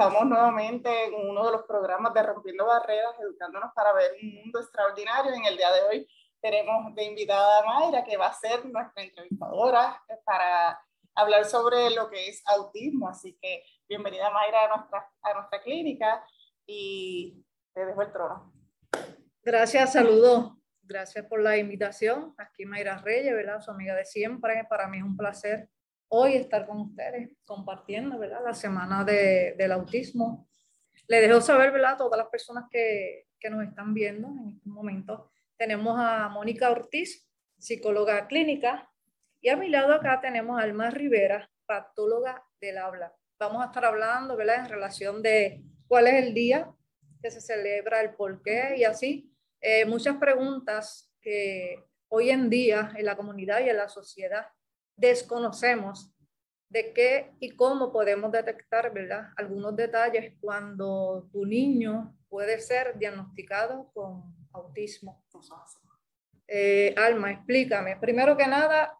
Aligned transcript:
Estamos 0.00 0.24
nuevamente 0.24 0.88
en 1.04 1.28
uno 1.28 1.44
de 1.44 1.52
los 1.52 1.64
programas 1.64 2.14
de 2.14 2.22
Rompiendo 2.22 2.64
Barreras, 2.64 3.16
educándonos 3.20 3.70
para 3.74 3.92
ver 3.92 4.12
un 4.22 4.34
mundo 4.34 4.58
extraordinario. 4.58 5.34
En 5.34 5.44
el 5.44 5.58
día 5.58 5.70
de 5.70 5.82
hoy 5.82 6.08
tenemos 6.40 6.94
de 6.94 7.04
invitada 7.04 7.58
a 7.58 7.66
Mayra, 7.66 8.02
que 8.02 8.16
va 8.16 8.28
a 8.28 8.32
ser 8.32 8.64
nuestra 8.64 9.02
entrevistadora 9.02 10.02
para 10.24 10.80
hablar 11.14 11.44
sobre 11.44 11.90
lo 11.90 12.08
que 12.08 12.28
es 12.30 12.42
autismo. 12.46 13.10
Así 13.10 13.36
que 13.42 13.62
bienvenida 13.86 14.30
Mayra 14.30 14.64
a 14.64 14.68
nuestra, 14.74 15.06
a 15.20 15.34
nuestra 15.34 15.60
clínica 15.60 16.24
y 16.64 17.44
te 17.74 17.84
dejo 17.84 18.00
el 18.00 18.10
trono. 18.10 18.54
Gracias, 19.42 19.92
saludos. 19.92 20.54
Gracias 20.80 21.26
por 21.26 21.42
la 21.42 21.58
invitación. 21.58 22.34
Aquí 22.38 22.64
Mayra 22.64 22.96
Reyes, 22.96 23.34
¿verdad? 23.34 23.60
Su 23.60 23.70
amiga 23.70 23.94
de 23.94 24.06
siempre. 24.06 24.64
Para 24.66 24.88
mí 24.88 24.96
es 24.96 25.04
un 25.04 25.18
placer 25.18 25.68
hoy 26.12 26.34
estar 26.34 26.66
con 26.66 26.80
ustedes 26.80 27.30
compartiendo, 27.44 28.18
¿verdad? 28.18 28.40
La 28.44 28.54
semana 28.54 29.04
de, 29.04 29.54
del 29.56 29.72
autismo. 29.72 30.48
Le 31.06 31.20
dejo 31.20 31.40
saber, 31.40 31.72
¿verdad? 31.72 31.92
A 31.92 31.96
todas 31.96 32.18
las 32.18 32.28
personas 32.28 32.64
que, 32.70 33.26
que 33.38 33.50
nos 33.50 33.64
están 33.64 33.94
viendo 33.94 34.28
en 34.28 34.50
este 34.50 34.68
momento. 34.68 35.30
Tenemos 35.56 35.98
a 35.98 36.28
Mónica 36.28 36.70
Ortiz, 36.70 37.28
psicóloga 37.58 38.26
clínica, 38.26 38.90
y 39.40 39.48
a 39.48 39.56
mi 39.56 39.68
lado 39.68 39.94
acá 39.94 40.20
tenemos 40.20 40.58
a 40.58 40.64
Alma 40.64 40.90
Rivera, 40.90 41.50
patóloga 41.64 42.44
del 42.60 42.78
habla. 42.78 43.14
Vamos 43.38 43.62
a 43.62 43.66
estar 43.66 43.84
hablando, 43.84 44.36
¿verdad? 44.36 44.64
En 44.64 44.68
relación 44.68 45.22
de 45.22 45.62
cuál 45.86 46.08
es 46.08 46.14
el 46.24 46.34
día 46.34 46.70
que 47.22 47.30
se 47.30 47.40
celebra, 47.40 48.00
el 48.00 48.14
por 48.14 48.42
qué 48.42 48.74
y 48.76 48.84
así. 48.84 49.32
Eh, 49.60 49.84
muchas 49.84 50.16
preguntas 50.16 51.10
que 51.20 51.84
hoy 52.08 52.30
en 52.30 52.50
día 52.50 52.92
en 52.96 53.06
la 53.06 53.16
comunidad 53.16 53.60
y 53.60 53.68
en 53.68 53.76
la 53.76 53.88
sociedad 53.88 54.46
desconocemos 55.00 56.12
de 56.68 56.92
qué 56.92 57.32
y 57.40 57.56
cómo 57.56 57.90
podemos 57.90 58.30
detectar, 58.30 58.92
¿verdad? 58.92 59.30
Algunos 59.36 59.74
detalles 59.74 60.34
cuando 60.40 61.28
tu 61.32 61.44
niño 61.44 62.14
puede 62.28 62.60
ser 62.60 62.96
diagnosticado 62.98 63.90
con 63.92 64.22
autismo. 64.52 65.24
Eh, 66.46 66.94
Alma, 66.96 67.32
explícame, 67.32 67.96
primero 67.96 68.36
que 68.36 68.46
nada, 68.46 68.96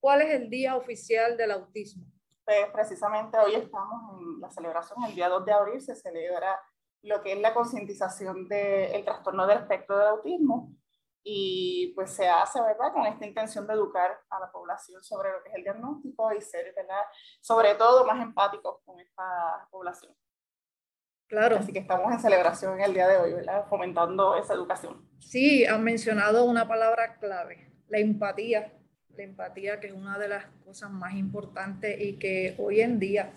¿cuál 0.00 0.22
es 0.22 0.30
el 0.40 0.48
día 0.48 0.76
oficial 0.76 1.36
del 1.36 1.50
autismo? 1.50 2.06
Pues 2.44 2.66
precisamente 2.72 3.36
hoy 3.38 3.54
estamos 3.54 4.20
en 4.20 4.40
la 4.40 4.50
celebración, 4.50 5.02
el 5.04 5.14
día 5.14 5.28
2 5.28 5.44
de 5.44 5.52
abril 5.52 5.80
se 5.80 5.94
celebra 5.94 6.60
lo 7.02 7.22
que 7.22 7.32
es 7.32 7.40
la 7.40 7.54
concientización 7.54 8.48
del 8.48 9.04
trastorno 9.04 9.46
del 9.46 9.58
espectro 9.58 9.98
del 9.98 10.08
autismo 10.08 10.74
y 11.22 11.92
pues 11.94 12.10
se 12.10 12.28
hace, 12.28 12.60
¿verdad? 12.60 12.92
Con 12.92 13.06
esta 13.06 13.26
intención 13.26 13.66
de 13.66 13.74
educar 13.74 14.10
a 14.30 14.40
la 14.40 14.50
población 14.50 15.02
sobre 15.02 15.30
lo 15.32 15.42
que 15.42 15.50
es 15.50 15.54
el 15.56 15.62
diagnóstico 15.62 16.32
y 16.32 16.40
ser, 16.40 16.72
¿verdad? 16.74 17.02
Sobre 17.40 17.74
todo 17.74 18.06
más 18.06 18.22
empáticos 18.22 18.78
con 18.84 18.98
esta 19.00 19.68
población. 19.70 20.14
Claro. 21.26 21.56
Así 21.58 21.72
que 21.72 21.78
estamos 21.78 22.12
en 22.12 22.18
celebración 22.18 22.74
en 22.74 22.84
el 22.86 22.94
día 22.94 23.06
de 23.06 23.18
hoy, 23.18 23.34
¿verdad? 23.34 23.66
Fomentando 23.68 24.36
esa 24.36 24.54
educación. 24.54 25.08
Sí, 25.20 25.64
han 25.64 25.84
mencionado 25.84 26.44
una 26.44 26.66
palabra 26.66 27.18
clave, 27.18 27.70
la 27.88 27.98
empatía. 27.98 28.72
La 29.16 29.24
empatía 29.24 29.80
que 29.80 29.88
es 29.88 29.92
una 29.92 30.18
de 30.18 30.28
las 30.28 30.46
cosas 30.64 30.90
más 30.90 31.14
importantes 31.14 32.00
y 32.00 32.16
que 32.16 32.54
hoy 32.58 32.80
en 32.80 32.98
día 32.98 33.32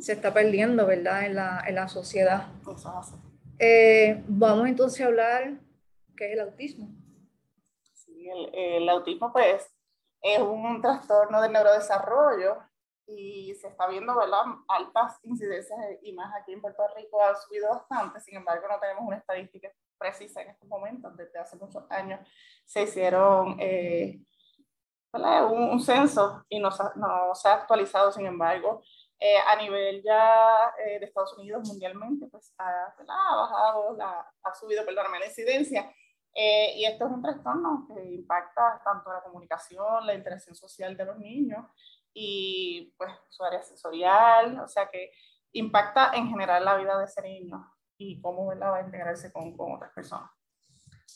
se 0.00 0.14
está 0.14 0.34
perdiendo, 0.34 0.86
¿verdad? 0.86 1.26
En 1.26 1.36
la, 1.36 1.62
en 1.66 1.76
la 1.76 1.88
sociedad. 1.88 2.48
Eh, 3.58 4.22
vamos 4.26 4.68
entonces 4.68 5.00
a 5.02 5.06
hablar 5.06 5.52
qué 6.16 6.26
es 6.26 6.32
el 6.32 6.40
autismo 6.40 7.01
el, 8.28 8.88
autismo 8.88 9.32
pues 9.32 9.72
es 10.20 10.40
un 10.40 10.80
trastorno 10.80 11.40
del 11.40 11.52
neurodesarrollo 11.52 12.58
y 13.06 13.54
se 13.54 13.68
está 13.68 13.86
viendo 13.88 14.16
¿verdad? 14.16 14.44
altas 14.68 15.18
incidencias 15.24 15.78
y 16.02 16.12
más 16.12 16.32
aquí 16.34 16.52
en 16.52 16.60
Puerto 16.60 16.82
Rico 16.96 17.22
ha 17.22 17.34
subido 17.34 17.70
bastante, 17.70 18.20
sin 18.20 18.36
embargo 18.36 18.66
no 18.68 18.78
tenemos 18.78 19.04
una 19.04 19.16
estadística 19.16 19.70
precisa 19.98 20.42
en 20.42 20.50
estos 20.50 20.68
momentos, 20.68 21.16
desde 21.16 21.38
hace 21.38 21.56
muchos 21.56 21.84
años 21.90 22.20
se 22.64 22.82
hicieron 22.82 23.56
eh, 23.58 24.20
un, 25.12 25.80
censo 25.80 26.44
y 26.48 26.58
no, 26.58 26.70
no, 26.96 27.34
se 27.34 27.48
ha 27.48 27.54
actualizado, 27.54 28.12
sin 28.12 28.26
embargo, 28.26 28.82
eh, 29.18 29.36
a 29.46 29.56
nivel 29.56 30.02
ya 30.02 30.72
eh, 30.84 30.98
de 30.98 31.06
Estados 31.06 31.36
Unidos 31.38 31.68
mundialmente, 31.68 32.26
pues 32.28 32.52
ha, 32.58 32.94
bajado, 33.06 33.96
la, 33.96 34.26
ha 34.42 34.54
subido, 34.54 34.84
perdóname, 34.84 35.20
la 35.20 35.26
incidencia 35.26 35.92
eh, 36.34 36.74
y 36.76 36.84
esto 36.84 37.06
es 37.06 37.12
un 37.12 37.22
trastorno 37.22 37.86
que 37.88 38.04
impacta 38.14 38.80
tanto 38.84 39.12
la 39.12 39.22
comunicación, 39.22 40.06
la 40.06 40.14
interacción 40.14 40.54
social 40.54 40.96
de 40.96 41.04
los 41.04 41.18
niños 41.18 41.66
y 42.14 42.94
pues 42.96 43.10
su 43.28 43.44
área 43.44 43.62
sensorial, 43.62 44.60
o 44.60 44.68
sea 44.68 44.88
que 44.90 45.10
impacta 45.52 46.12
en 46.14 46.28
general 46.28 46.64
la 46.64 46.76
vida 46.76 46.98
de 46.98 47.04
ese 47.04 47.22
niño 47.22 47.70
y 47.98 48.20
cómo 48.20 48.46
va 48.46 48.76
a 48.76 48.82
integrarse 48.82 49.30
con, 49.32 49.56
con 49.56 49.74
otras 49.74 49.92
personas. 49.92 50.30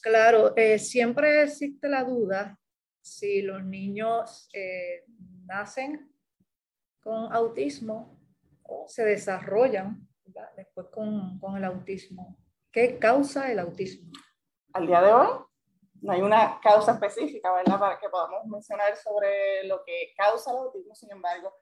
Claro, 0.03 0.55
eh, 0.57 0.79
siempre 0.79 1.43
existe 1.43 1.89
la 1.89 2.05
duda 2.05 2.59
si 3.01 3.41
los 3.41 3.65
niños 3.65 4.49
eh, 4.53 5.05
nacen 5.47 6.13
con 7.01 7.33
autismo 7.33 8.21
o 8.63 8.87
se 8.89 9.05
desarrollan 9.05 10.07
después 10.57 10.89
con, 10.93 11.39
con 11.39 11.57
el 11.57 11.65
autismo. 11.65 12.37
¿Qué 12.71 12.99
causa 12.99 13.51
el 13.51 13.61
autismo? 13.61 14.11
Al 14.77 14.87
día 14.87 15.01
de 15.01 15.13
hoy 15.13 15.29
no 16.03 16.13
hay 16.13 16.21
una 16.21 16.61
causa 16.61 16.93
específica. 16.93 17.51
Para 17.79 17.99
que 17.99 18.09
podamos 18.09 18.45
mencionar 18.47 18.95
sobre 18.97 19.65
lo 19.65 19.83
que 19.85 20.13
causa 20.17 20.51
el 20.51 20.59
autismo. 20.59 20.95
Sin 20.95 21.11
embargo, 21.11 21.53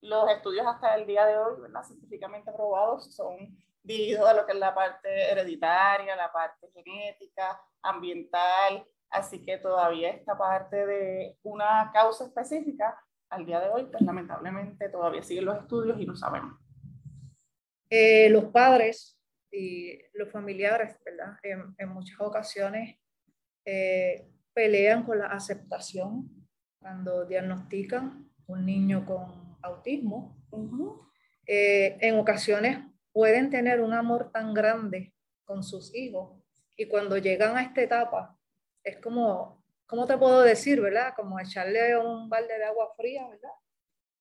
los 0.00 0.30
estudios 0.30 0.66
hasta 0.66 0.94
el 0.94 1.06
día 1.06 1.26
de 1.26 1.36
hoy, 1.36 1.60
¿verdad? 1.60 1.82
Científicamente 1.84 2.50
probados, 2.52 3.14
son 3.14 3.56
dirigidos 3.82 4.26
a 4.28 4.34
lo 4.34 4.46
que 4.46 4.52
es 4.52 4.58
la 4.58 4.74
parte 4.74 5.30
hereditaria, 5.30 6.16
la 6.16 6.32
parte 6.32 6.68
genética, 6.72 7.60
ambiental. 7.82 8.86
Así 9.10 9.44
que 9.44 9.58
todavía 9.58 10.10
esta 10.10 10.36
parte 10.38 10.86
de 10.86 11.38
una 11.42 11.90
causa 11.92 12.24
específica, 12.24 12.98
al 13.28 13.44
día 13.44 13.60
de 13.60 13.68
hoy, 13.68 13.84
pues 13.84 14.02
lamentablemente 14.02 14.88
todavía 14.88 15.22
siguen 15.22 15.44
los 15.44 15.58
estudios 15.58 16.00
y 16.00 16.06
no 16.06 16.16
sabemos. 16.16 16.58
Eh, 17.90 18.30
los 18.30 18.44
padres 18.44 19.18
y 19.52 19.98
los 20.14 20.30
familiares, 20.30 20.96
¿verdad? 21.04 21.36
En, 21.42 21.74
en 21.76 21.88
muchas 21.90 22.18
ocasiones 22.20 22.98
eh, 23.64 24.26
pelean 24.54 25.04
con 25.04 25.18
la 25.18 25.26
aceptación 25.26 26.28
cuando 26.78 27.24
diagnostican 27.26 28.28
un 28.46 28.66
niño 28.66 29.04
con 29.06 29.56
autismo. 29.62 30.36
Eh, 31.46 31.96
en 32.00 32.18
ocasiones 32.18 32.78
pueden 33.12 33.50
tener 33.50 33.80
un 33.80 33.92
amor 33.92 34.32
tan 34.32 34.54
grande 34.54 35.14
con 35.44 35.62
sus 35.62 35.94
hijos 35.94 36.42
y 36.76 36.86
cuando 36.86 37.18
llegan 37.18 37.56
a 37.56 37.62
esta 37.62 37.82
etapa 37.82 38.38
es 38.82 38.96
como, 38.98 39.64
¿cómo 39.86 40.06
te 40.06 40.16
puedo 40.16 40.40
decir, 40.42 40.80
verdad? 40.80 41.14
Como 41.14 41.38
echarle 41.38 41.96
un 41.96 42.28
balde 42.28 42.58
de 42.58 42.64
agua 42.64 42.92
fría, 42.96 43.26
¿verdad? 43.28 43.52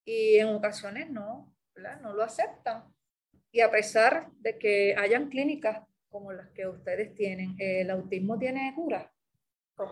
Y 0.06 0.38
en 0.38 0.48
ocasiones 0.50 1.10
no, 1.10 1.56
¿verdad? 1.74 2.00
No 2.02 2.14
lo 2.14 2.24
aceptan 2.24 2.94
y 3.52 3.62
a 3.62 3.72
pesar 3.72 4.32
de 4.40 4.58
que 4.58 4.96
hayan 4.98 5.30
clínicas 5.30 5.86
como 6.10 6.32
las 6.32 6.50
que 6.50 6.68
ustedes 6.68 7.16
tienen, 7.16 7.56
¿el 7.58 7.90
autismo 7.90 8.38
tiene 8.38 8.74
cura? 8.76 9.12
Pues 9.76 9.90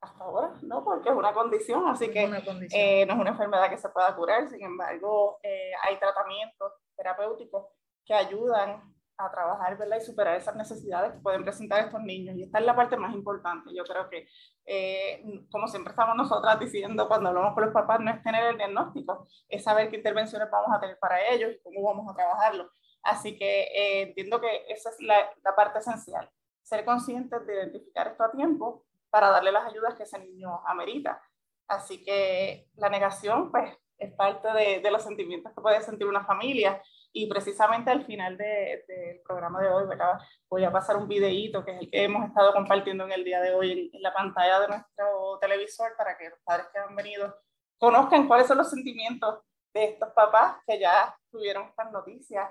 hasta 0.00 0.24
ahora 0.24 0.52
no, 0.62 0.84
porque 0.84 1.08
es 1.08 1.14
una 1.14 1.32
condición, 1.32 1.86
así 1.88 2.10
que 2.10 2.24
eh, 2.24 3.06
no 3.06 3.14
es 3.14 3.20
una 3.20 3.30
enfermedad 3.30 3.70
que 3.70 3.78
se 3.78 3.88
pueda 3.88 4.14
curar, 4.14 4.48
sin 4.48 4.62
embargo, 4.62 5.38
eh, 5.42 5.72
hay 5.82 5.98
tratamientos 5.98 6.72
terapéuticos 6.96 7.66
que 8.04 8.14
ayudan 8.14 8.94
a 9.16 9.30
trabajar 9.30 9.78
¿verdad? 9.78 9.98
y 9.98 10.04
superar 10.04 10.36
esas 10.36 10.56
necesidades 10.56 11.12
que 11.12 11.20
pueden 11.20 11.44
presentar 11.44 11.84
estos 11.84 12.00
niños. 12.02 12.36
Y 12.36 12.42
esta 12.42 12.58
es 12.58 12.64
la 12.64 12.74
parte 12.74 12.96
más 12.96 13.14
importante. 13.14 13.70
Yo 13.74 13.84
creo 13.84 14.08
que, 14.10 14.26
eh, 14.66 15.22
como 15.50 15.68
siempre 15.68 15.92
estamos 15.92 16.16
nosotras 16.16 16.58
diciendo 16.58 17.06
cuando 17.06 17.28
hablamos 17.28 17.54
con 17.54 17.64
los 17.64 17.72
papás, 17.72 18.00
no 18.00 18.10
es 18.10 18.22
tener 18.22 18.44
el 18.44 18.56
diagnóstico, 18.56 19.28
es 19.48 19.62
saber 19.62 19.88
qué 19.88 19.96
intervenciones 19.98 20.50
vamos 20.50 20.76
a 20.76 20.80
tener 20.80 20.98
para 20.98 21.28
ellos 21.28 21.52
y 21.52 21.62
cómo 21.62 21.82
vamos 21.82 22.10
a 22.10 22.16
trabajarlo. 22.16 22.70
Así 23.04 23.36
que 23.36 23.62
eh, 23.62 24.02
entiendo 24.02 24.40
que 24.40 24.64
esa 24.68 24.90
es 24.90 25.00
la, 25.00 25.30
la, 25.42 25.54
parte 25.54 25.78
esencial, 25.78 26.28
ser 26.62 26.84
conscientes 26.84 27.46
de 27.46 27.54
identificar 27.54 28.08
esto 28.08 28.24
a 28.24 28.30
tiempo 28.30 28.86
para 29.10 29.30
darle 29.30 29.52
las 29.52 29.66
ayudas 29.66 29.94
que 29.94 30.04
ese 30.04 30.18
niño 30.18 30.66
amerita. 30.66 31.22
Así 31.68 32.02
que 32.02 32.68
la 32.76 32.88
negación, 32.88 33.50
pues, 33.50 33.76
es 33.98 34.12
parte 34.14 34.48
de, 34.52 34.80
de 34.80 34.90
los 34.90 35.02
sentimientos 35.02 35.52
que 35.54 35.60
puede 35.60 35.80
sentir 35.82 36.06
una 36.06 36.24
familia 36.24 36.82
y 37.12 37.28
precisamente 37.28 37.90
al 37.90 38.04
final 38.04 38.36
del 38.36 38.84
de, 38.88 39.22
programa 39.24 39.62
de 39.62 39.68
hoy, 39.68 39.86
¿verdad? 39.86 40.18
voy 40.50 40.64
a 40.64 40.72
pasar 40.72 40.96
un 40.96 41.06
videíto 41.06 41.64
que 41.64 41.70
es 41.70 41.80
el 41.82 41.90
que 41.90 42.04
hemos 42.04 42.26
estado 42.26 42.52
compartiendo 42.52 43.04
en 43.04 43.12
el 43.12 43.24
día 43.24 43.40
de 43.40 43.54
hoy 43.54 43.90
en, 43.92 44.02
la 44.02 44.12
pantalla 44.12 44.60
de 44.60 44.68
nuestro 44.68 45.38
televisor 45.40 45.96
para 45.96 46.18
que 46.18 46.30
los 46.30 46.40
padres 46.40 46.66
que 46.72 46.80
han 46.80 46.96
venido 46.96 47.36
conozcan 47.78 48.26
cuáles 48.26 48.48
son 48.48 48.58
los 48.58 48.68
sentimientos 48.68 49.40
de 49.72 49.84
estos 49.84 50.10
papás 50.12 50.56
que 50.66 50.80
ya 50.80 51.16
tuvieron 51.30 51.68
estas 51.68 51.92
noticias 51.92 52.50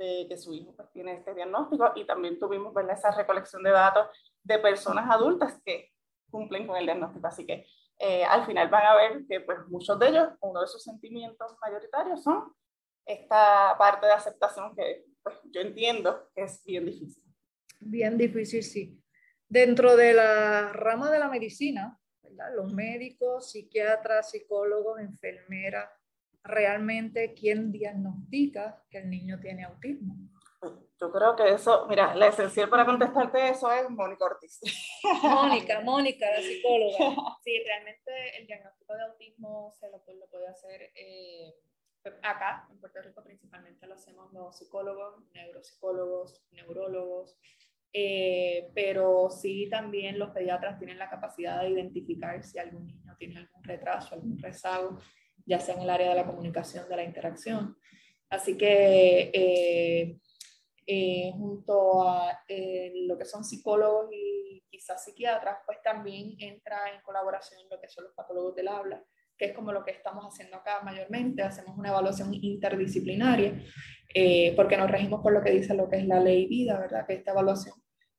de 0.00 0.26
que 0.26 0.38
su 0.38 0.54
hijo 0.54 0.74
pues, 0.74 0.90
tiene 0.92 1.12
este 1.12 1.34
diagnóstico 1.34 1.92
y 1.94 2.06
también 2.06 2.38
tuvimos 2.38 2.72
¿verdad? 2.72 2.96
esa 2.96 3.10
recolección 3.10 3.62
de 3.62 3.70
datos 3.70 4.06
de 4.42 4.58
personas 4.58 5.08
adultas 5.10 5.60
que 5.64 5.92
cumplen 6.30 6.66
con 6.66 6.76
el 6.76 6.84
diagnóstico. 6.84 7.26
Así 7.26 7.46
que 7.46 7.66
eh, 7.98 8.24
al 8.24 8.46
final 8.46 8.68
van 8.68 8.86
a 8.86 8.96
ver 8.96 9.26
que 9.28 9.40
pues, 9.40 9.58
muchos 9.68 9.98
de 9.98 10.08
ellos, 10.08 10.28
uno 10.40 10.62
de 10.62 10.68
sus 10.68 10.82
sentimientos 10.82 11.54
mayoritarios 11.60 12.22
son 12.22 12.50
esta 13.04 13.76
parte 13.78 14.06
de 14.06 14.12
aceptación 14.12 14.74
que 14.74 15.04
pues, 15.22 15.36
yo 15.50 15.60
entiendo 15.60 16.30
que 16.34 16.44
es 16.44 16.64
bien 16.64 16.86
difícil. 16.86 17.22
Bien 17.78 18.16
difícil, 18.16 18.62
sí. 18.62 18.98
Dentro 19.48 19.96
de 19.96 20.14
la 20.14 20.72
rama 20.72 21.10
de 21.10 21.18
la 21.18 21.28
medicina, 21.28 21.98
los 22.54 22.72
médicos, 22.72 23.50
psiquiatras, 23.50 24.30
psicólogos, 24.30 25.00
enfermeras, 25.00 25.90
realmente 26.44 27.34
quién 27.34 27.72
diagnostica 27.72 28.82
que 28.90 28.98
el 28.98 29.10
niño 29.10 29.38
tiene 29.40 29.64
autismo. 29.64 30.16
Yo 31.00 31.10
creo 31.10 31.34
que 31.34 31.48
eso, 31.48 31.86
mira, 31.88 32.14
la 32.14 32.26
esencial 32.26 32.68
para 32.68 32.84
contestarte 32.84 33.48
eso 33.48 33.72
es 33.72 33.88
Mónica 33.88 34.26
Ortiz. 34.26 34.60
Mónica, 35.22 35.80
Mónica, 35.84 36.26
la 36.30 36.42
psicóloga. 36.42 36.98
Sí, 37.42 37.62
realmente 37.64 38.38
el 38.38 38.46
diagnóstico 38.46 38.94
de 38.94 39.02
autismo 39.04 39.72
se 39.80 39.88
lo, 39.90 39.96
lo 39.96 40.26
puede 40.28 40.48
hacer 40.48 40.92
eh, 40.94 41.54
acá, 42.22 42.66
en 42.70 42.78
Puerto 42.80 43.00
Rico 43.02 43.22
principalmente 43.22 43.86
lo 43.86 43.94
hacemos 43.94 44.32
los 44.32 44.56
psicólogos, 44.58 45.24
neuropsicólogos, 45.32 46.42
neurólogos, 46.52 47.38
eh, 47.92 48.70
pero 48.74 49.30
sí 49.30 49.68
también 49.68 50.18
los 50.18 50.30
pediatras 50.30 50.78
tienen 50.78 50.98
la 50.98 51.10
capacidad 51.10 51.62
de 51.62 51.70
identificar 51.70 52.42
si 52.42 52.58
algún 52.58 52.86
niño 52.86 53.16
tiene 53.18 53.38
algún 53.38 53.64
retraso, 53.64 54.14
algún 54.14 54.38
rezago, 54.38 54.98
ya 55.46 55.60
sea 55.60 55.74
en 55.74 55.82
el 55.82 55.90
área 55.90 56.10
de 56.10 56.16
la 56.16 56.26
comunicación, 56.26 56.88
de 56.88 56.96
la 56.96 57.04
interacción. 57.04 57.76
Así 58.28 58.56
que 58.56 59.30
eh, 59.34 60.18
eh, 60.86 61.32
junto 61.34 62.08
a 62.08 62.44
lo 63.06 63.18
que 63.18 63.24
son 63.24 63.44
psicólogos 63.44 64.08
y 64.12 64.62
quizás 64.70 65.04
psiquiatras, 65.04 65.58
pues 65.66 65.82
también 65.82 66.34
entra 66.38 66.94
en 66.94 67.02
colaboración 67.02 67.60
lo 67.70 67.80
que 67.80 67.88
son 67.88 68.04
los 68.04 68.14
patólogos 68.14 68.54
del 68.54 68.68
habla, 68.68 69.04
que 69.36 69.46
es 69.46 69.52
como 69.52 69.72
lo 69.72 69.84
que 69.84 69.90
estamos 69.90 70.24
haciendo 70.24 70.56
acá 70.56 70.80
mayormente, 70.82 71.42
hacemos 71.42 71.76
una 71.76 71.90
evaluación 71.90 72.32
interdisciplinaria, 72.32 73.62
eh, 74.14 74.54
porque 74.56 74.76
nos 74.76 74.90
regimos 74.90 75.20
por 75.22 75.32
lo 75.32 75.42
que 75.42 75.50
dice 75.50 75.74
lo 75.74 75.88
que 75.88 75.98
es 75.98 76.06
la 76.06 76.20
ley 76.20 76.46
vida, 76.46 76.78
¿verdad? 76.78 77.06
Que 77.06 77.14
esta 77.14 77.32
evaluación 77.32 77.74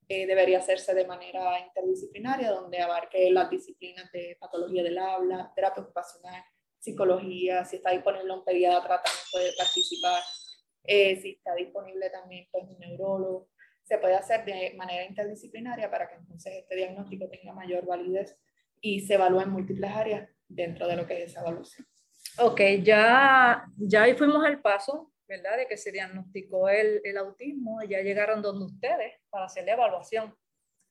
eh, 0.07 0.25
debería 0.25 0.59
hacerse 0.59 0.93
de 0.93 1.05
manera 1.05 1.59
interdisciplinaria, 1.59 2.51
donde 2.51 2.79
abarque 2.79 3.31
las 3.31 3.49
disciplinas 3.49 4.11
de 4.11 4.37
patología 4.39 4.83
del 4.83 4.97
habla, 4.97 5.51
terapia 5.55 5.83
ocupacional, 5.83 6.43
psicología, 6.81 7.63
si 7.63 7.77
está 7.77 7.91
disponible 7.91 8.33
un 8.33 8.43
pediatra 8.43 9.01
también 9.01 9.25
puede 9.31 9.53
participar, 9.55 10.21
eh, 10.83 11.15
si 11.21 11.29
está 11.31 11.53
disponible 11.53 12.09
también 12.09 12.47
pues, 12.51 12.63
un 12.67 12.79
neurólogo, 12.79 13.49
se 13.83 13.97
puede 13.99 14.15
hacer 14.15 14.43
de 14.45 14.73
manera 14.75 15.05
interdisciplinaria 15.05 15.89
para 15.89 16.09
que 16.09 16.15
entonces 16.15 16.53
este 16.55 16.75
diagnóstico 16.75 17.29
tenga 17.29 17.53
mayor 17.53 17.85
validez 17.85 18.35
y 18.81 19.01
se 19.01 19.13
evalúe 19.13 19.41
en 19.41 19.49
múltiples 19.49 19.91
áreas 19.91 20.29
dentro 20.47 20.87
de 20.87 20.95
lo 20.95 21.05
que 21.05 21.23
es 21.23 21.31
esa 21.31 21.41
evaluación. 21.41 21.87
Ok, 22.39 22.61
ya, 22.83 23.65
ya 23.77 24.03
ahí 24.03 24.15
fuimos 24.15 24.43
al 24.43 24.61
paso, 24.61 25.13
¿verdad? 25.27 25.57
De 25.57 25.67
que 25.67 25.77
se 25.77 25.91
diagnosticó 25.91 26.69
el, 26.69 27.01
el 27.03 27.17
autismo 27.17 27.81
ya 27.83 28.01
llegaron 28.01 28.41
donde 28.41 28.65
ustedes 28.65 29.13
para 29.29 29.45
hacer 29.45 29.65
la 29.65 29.73
evaluación. 29.73 30.35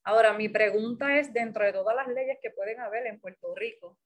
Ahora, 0.05 0.35
mi 0.35 0.49
pregunta 0.49 1.19
es, 1.19 1.33
dentro 1.33 1.65
de 1.65 1.73
todas 1.73 1.97
las 1.97 2.09
leyes 2.09 2.39
que 2.41 2.51
pueden 2.51 2.81
haber 2.81 3.07
en 3.07 3.21
Puerto 3.21 3.55
Rico, 3.55 3.99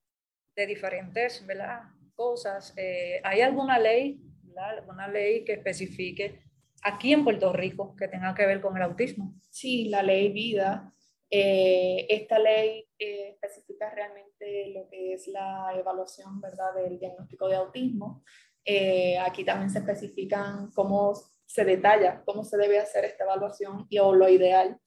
de 0.55 0.67
diferentes 0.67 1.45
¿verdad? 1.47 1.83
cosas, 2.15 2.73
eh, 2.77 3.21
¿hay 3.25 3.41
alguna 3.41 3.79
ley, 3.79 4.21
alguna 4.56 5.09
ley 5.09 5.45
que 5.45 5.55
especifique 5.55 6.43
aquí 6.83 7.12
en 7.12 7.25
Puerto 7.25 7.53
Rico 7.53 7.95
que 7.97 8.09
tenga 8.09 8.35
que 8.35 8.47
ver 8.47 8.61
con 8.61 8.77
el 8.77 8.83
autismo? 8.83 9.35
Sí, 9.51 9.89
la 9.89 10.03
ley 10.03 10.33
vida 10.33 10.95
eh, 11.37 12.06
esta 12.09 12.39
ley 12.39 12.87
eh, 12.97 13.31
especifica 13.31 13.91
realmente 13.91 14.73
lo 14.73 14.89
que 14.89 15.15
es 15.15 15.27
la 15.27 15.73
evaluación 15.77 16.41
¿verdad? 16.41 16.73
del 16.75 16.99
diagnóstico 16.99 17.49
de 17.49 17.57
autismo. 17.57 18.23
Eh, 18.65 19.19
aquí 19.19 19.45
también 19.45 19.69
se 19.69 19.81
especifican 19.81 20.71
cómo 20.71 21.12
se 21.45 21.65
detalla, 21.65 22.23
cómo 22.25 22.45
se 22.45 22.57
debe 22.57 22.79
hacer 22.79 23.05
esta 23.05 23.25
evaluación 23.25 23.85
y 23.91 23.99
o 23.99 24.15
lo 24.15 24.29
ideal. 24.29 24.79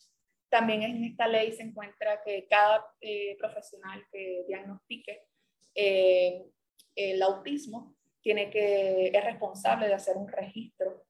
También 0.49 0.83
en 0.83 1.03
esta 1.03 1.27
ley 1.27 1.51
se 1.51 1.63
encuentra 1.63 2.21
que 2.23 2.47
cada 2.49 2.85
profesional 3.37 4.05
que 4.09 4.45
diagnostique 4.47 5.26
el 5.77 7.21
autismo 7.21 7.95
tiene 8.21 8.49
que, 8.49 9.07
es 9.07 9.23
responsable 9.23 9.87
de 9.87 9.93
hacer 9.93 10.17
un 10.17 10.27
registro 10.27 11.05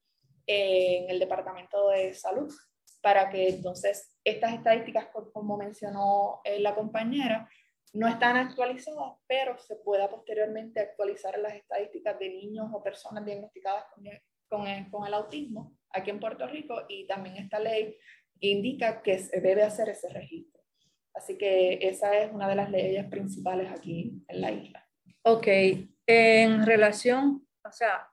en 0.45 1.09
el 1.09 1.19
Departamento 1.19 1.89
de 1.89 2.13
Salud 2.13 2.53
para 3.01 3.29
que 3.29 3.49
entonces 3.49 4.15
estas 4.23 4.53
estadísticas, 4.53 5.07
como 5.33 5.57
mencionó 5.57 6.41
eh, 6.43 6.59
la 6.59 6.75
compañera, 6.75 7.49
no 7.93 8.07
están 8.07 8.35
actualizadas, 8.35 9.13
pero 9.27 9.57
se 9.57 9.77
pueda 9.77 10.09
posteriormente 10.09 10.79
actualizar 10.79 11.39
las 11.39 11.55
estadísticas 11.55 12.19
de 12.19 12.29
niños 12.29 12.67
o 12.73 12.83
personas 12.83 13.25
diagnosticadas 13.25 13.85
con 14.49 14.67
el, 14.67 14.91
con 14.91 15.07
el 15.07 15.13
autismo 15.13 15.77
aquí 15.91 16.09
en 16.09 16.19
Puerto 16.19 16.47
Rico 16.47 16.83
y 16.89 17.07
también 17.07 17.37
esta 17.37 17.59
ley 17.59 17.97
indica 18.39 19.01
que 19.01 19.19
se 19.19 19.41
debe 19.41 19.63
hacer 19.63 19.89
ese 19.89 20.09
registro. 20.09 20.56
Así 21.17 21.35
que 21.35 21.79
esa 21.81 22.15
es 22.15 22.31
una 22.31 22.47
de 22.47 22.55
las 22.55 22.69
leyes 22.69 23.05
principales 23.05 23.71
aquí 23.71 24.23
en 24.27 24.41
la 24.41 24.51
isla. 24.51 24.87
Ok, 25.23 25.47
en 26.05 26.63
relación, 26.63 27.47
o 27.63 27.71
sea, 27.71 28.07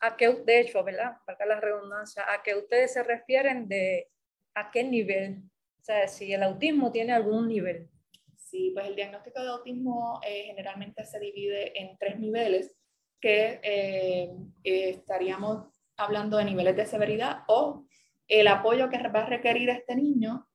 a 0.00 0.16
qué, 0.16 0.28
de 0.28 0.60
hecho, 0.60 0.82
¿verdad? 0.82 1.18
Para 1.24 1.46
la 1.46 1.60
redundancia, 1.60 2.24
a 2.28 2.42
qué 2.42 2.56
ustedes 2.56 2.92
se 2.92 3.04
refieren 3.04 3.68
de 3.68 4.08
a 4.54 4.70
qué 4.72 4.82
nivel, 4.82 5.42
o 5.78 5.84
sea, 5.84 6.08
si 6.08 6.32
el 6.32 6.42
autismo 6.42 6.90
tiene 6.90 7.12
algún 7.12 7.46
nivel. 7.46 7.88
Sí, 8.36 8.72
pues 8.74 8.86
el 8.86 8.96
diagnóstico 8.96 9.40
de 9.40 9.48
autismo 9.48 10.20
eh, 10.26 10.42
generalmente 10.46 11.04
se 11.04 11.20
divide 11.20 11.80
en 11.80 11.96
tres 11.98 12.18
niveles 12.18 12.76
que 13.20 13.60
eh, 13.62 14.34
eh, 14.64 14.90
estaríamos 14.90 15.68
hablando 15.96 16.36
de 16.36 16.46
niveles 16.46 16.74
de 16.74 16.86
severidad 16.86 17.44
o 17.46 17.86
el 18.26 18.48
apoyo 18.48 18.88
que 18.88 18.98
va 19.08 19.20
a 19.20 19.26
requerir 19.26 19.70
este 19.70 19.94
niño 19.94 20.49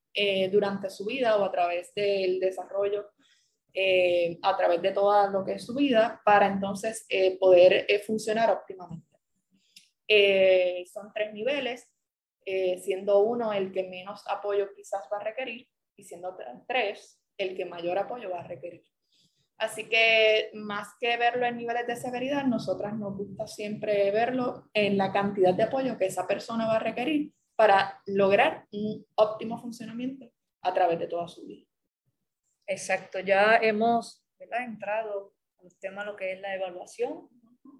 durante 0.51 0.89
su 0.89 1.05
vida 1.05 1.37
o 1.37 1.43
a 1.43 1.51
través 1.51 1.93
del 1.93 2.39
desarrollo, 2.39 3.11
a 4.41 4.57
través 4.57 4.81
de 4.81 4.91
toda 4.91 5.29
lo 5.29 5.43
que 5.43 5.53
es 5.53 5.65
su 5.65 5.75
vida, 5.75 6.21
para 6.23 6.47
entonces 6.47 7.05
poder 7.39 7.85
funcionar 8.05 8.49
óptimamente. 8.49 9.17
son 10.85 11.11
tres 11.13 11.33
niveles 11.33 11.89
eh, 12.47 12.77
siendo 12.77 13.21
uno 13.21 13.51
el 13.53 13.71
que 13.71 13.81
menos 13.83 14.23
apoyo 14.27 14.71
quizás 14.75 15.01
va 15.11 15.17
a 15.17 15.23
requerir 15.23 15.67
y 15.95 16.03
siendo 16.03 16.37
tres 16.67 17.19
el 17.39 17.57
que 17.57 17.65
mayor 17.65 17.97
apoyo 17.97 18.29
va 18.29 18.41
a 18.41 18.47
requerir. 18.47 18.83
Así 19.57 19.89
que 19.89 20.51
más 20.53 20.89
que 20.99 21.17
verlo 21.17 21.47
en 21.47 21.57
niveles 21.57 21.87
de 21.87 21.95
severidad, 21.95 22.45
nosotras 22.45 22.93
nos 22.93 23.17
gusta 23.17 23.47
siempre 23.47 24.11
verlo 24.11 24.69
en 24.75 24.95
la 24.95 25.11
cantidad 25.11 25.55
de 25.55 25.63
apoyo 25.63 25.97
que 25.97 26.05
esa 26.05 26.27
persona 26.27 26.67
va 26.67 26.75
a 26.75 26.79
requerir 26.79 27.33
para 27.55 28.01
lograr 28.05 28.67
un 28.71 29.05
óptimo 29.15 29.59
funcionamiento 29.59 30.31
a 30.61 30.73
través 30.73 30.99
de 30.99 31.07
toda 31.07 31.27
su 31.27 31.45
vida. 31.45 31.67
Exacto, 32.67 33.19
ya 33.19 33.57
hemos 33.57 34.25
entrado 34.39 35.33
al 35.59 35.77
tema 35.79 36.03
lo 36.03 36.15
que 36.15 36.33
es 36.33 36.41
la 36.41 36.55
evaluación, 36.55 37.29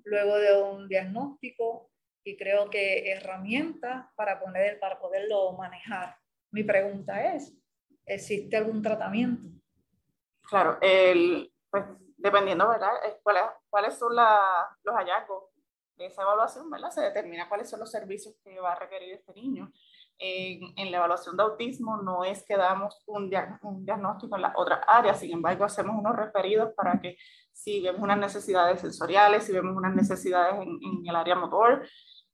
luego 0.04 0.38
de 0.38 0.62
un 0.62 0.88
diagnóstico, 0.88 1.92
y 2.24 2.38
creo 2.38 2.70
que 2.70 3.12
herramientas 3.12 4.08
para, 4.16 4.40
poner, 4.40 4.80
para 4.80 5.00
poderlo 5.00 5.54
manejar. 5.54 6.16
Mi 6.52 6.64
pregunta 6.64 7.34
es, 7.36 7.56
¿existe 8.06 8.58
algún 8.58 8.82
tratamiento? 8.82 9.48
Claro, 10.42 10.78
el, 10.82 11.52
pues 11.70 11.84
dependiendo, 12.18 12.68
¿verdad? 12.70 12.92
¿Cuáles, 13.22 13.44
cuáles 13.70 13.96
son 13.96 14.16
los 14.16 14.96
hallazgos 14.96 15.55
de 15.98 16.08
esa 16.08 16.24
evaluación. 16.24 16.70
Se 16.92 17.02
determina 17.02 17.48
cuáles 17.50 17.70
son 17.70 17.80
los 17.80 17.92
servicios 17.92 18.36
que 18.44 18.60
va 18.60 18.74
a 18.74 18.80
requerir 18.80 19.14
este 19.14 19.34
niño. 19.34 19.72
En, 20.18 20.92
la 20.92 20.98
evaluación 20.98 21.36
de 21.36 21.44
autismo 21.44 21.98
no 21.98 22.24
es 22.24 22.46
que 22.46 22.56
damos 22.56 23.04
un, 23.06 23.30
diagnóstico 23.30 24.36
en 24.38 24.42
las 24.44 24.54
otras 24.56 24.80
áreas, 24.88 25.20
sin 25.20 25.34
embargo 25.34 25.66
hacemos 25.66 25.98
unos 25.98 26.16
referidos 26.16 26.74
para 26.74 27.02
que 27.02 27.18
si 27.52 27.82
vemos 27.82 28.02
unas 28.02 28.18
necesidades 28.18 28.80
sensoriales, 28.80 29.44
si 29.44 29.52
vemos 29.52 29.76
unas 29.76 29.94
necesidades 29.94 30.56
en, 30.62 30.80
el 31.06 31.16
área 31.16 31.36
motor, 31.36 31.86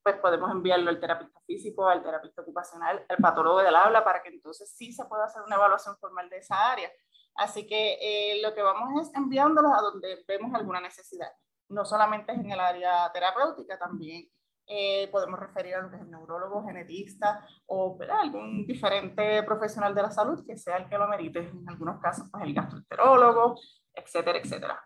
pues 0.03 0.15
podemos 0.17 0.51
enviarlo 0.51 0.89
al 0.89 0.99
terapista 0.99 1.39
físico, 1.47 1.87
al 1.87 2.03
terapista 2.03 2.41
ocupacional, 2.43 3.03
al 3.07 3.17
patólogo 3.17 3.59
del 3.63 3.75
habla, 3.75 4.03
para 4.03 4.21
que 4.21 4.29
entonces 4.29 4.71
sí 4.75 4.91
se 4.91 5.05
pueda 5.05 5.25
hacer 5.25 5.41
una 5.43 5.55
evaluación 5.55 5.97
formal 5.97 6.29
de 6.29 6.37
esa 6.37 6.71
área. 6.71 6.91
Así 7.35 7.65
que 7.65 7.97
eh, 8.01 8.41
lo 8.41 8.53
que 8.53 8.61
vamos 8.61 9.07
es 9.07 9.15
enviándolos 9.15 9.71
a 9.71 9.81
donde 9.81 10.23
vemos 10.27 10.53
alguna 10.53 10.81
necesidad. 10.81 11.31
No 11.71 11.85
solamente 11.85 12.31
es 12.33 12.39
en 12.39 12.51
el 12.51 12.59
área 12.59 13.11
terapéutica, 13.13 13.77
también 13.79 14.29
eh, 14.67 15.09
podemos 15.11 15.39
referir 15.39 15.75
a 15.75 15.81
lo 15.81 15.89
que 15.89 15.97
es 15.97 16.07
neurólogo, 16.07 16.65
genetista 16.65 17.45
o 17.65 17.97
algún 18.09 18.65
diferente 18.65 19.43
profesional 19.43 19.93
de 19.93 20.01
la 20.01 20.11
salud 20.11 20.45
que 20.45 20.57
sea 20.57 20.77
el 20.77 20.87
que 20.87 20.97
lo 20.97 21.07
merite. 21.07 21.39
En 21.39 21.67
algunos 21.67 21.99
casos, 21.99 22.27
pues 22.31 22.43
el 22.45 22.53
gastroenterólogo, 22.53 23.59
etcétera, 23.93 24.39
etcétera. 24.39 24.81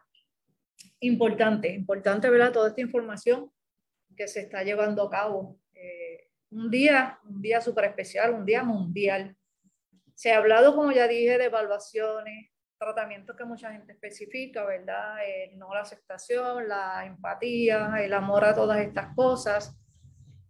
Importante, 1.02 1.74
importante, 1.74 2.30
¿verdad? 2.30 2.52
Toda 2.52 2.70
esta 2.70 2.82
información 2.82 3.52
que 4.16 4.28
se 4.28 4.42
está 4.42 4.64
llevando 4.64 5.04
a 5.04 5.10
cabo. 5.10 5.60
Eh, 5.74 6.30
un 6.52 6.72
día, 6.72 7.20
un 7.26 7.42
día 7.42 7.62
súper 7.62 7.86
especial, 7.86 8.34
un 8.34 8.46
día 8.46 8.64
mundial. 8.64 9.38
Se 10.16 10.32
ha 10.32 10.38
hablado, 10.38 10.76
como 10.76 10.92
ya 10.94 11.08
dije, 11.08 11.38
de 11.38 11.46
evaluaciones, 11.46 12.50
tratamientos 12.78 13.36
que 13.36 13.46
mucha 13.46 13.72
gente 13.72 13.94
especifica, 13.94 14.66
¿verdad? 14.66 15.18
no 15.54 15.74
la 15.74 15.82
aceptación, 15.82 16.68
la 16.68 17.06
empatía, 17.06 17.96
el 18.00 18.14
amor 18.14 18.44
a 18.46 18.54
todas 18.54 18.80
estas 18.80 19.16
cosas. 19.16 19.78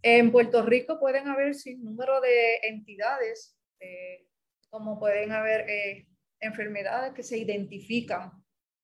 En 0.02 0.30
Puerto 0.30 0.62
Rico 0.64 0.98
pueden 0.98 1.28
haber 1.28 1.54
sin 1.54 1.82
número 1.84 2.20
de 2.20 2.56
entidades, 2.62 3.56
eh, 3.80 4.26
como 4.70 4.98
pueden 4.98 5.32
haber 5.32 5.68
eh, 5.68 6.08
enfermedades 6.40 7.12
que 7.14 7.22
se 7.22 7.38
identifican, 7.38 8.32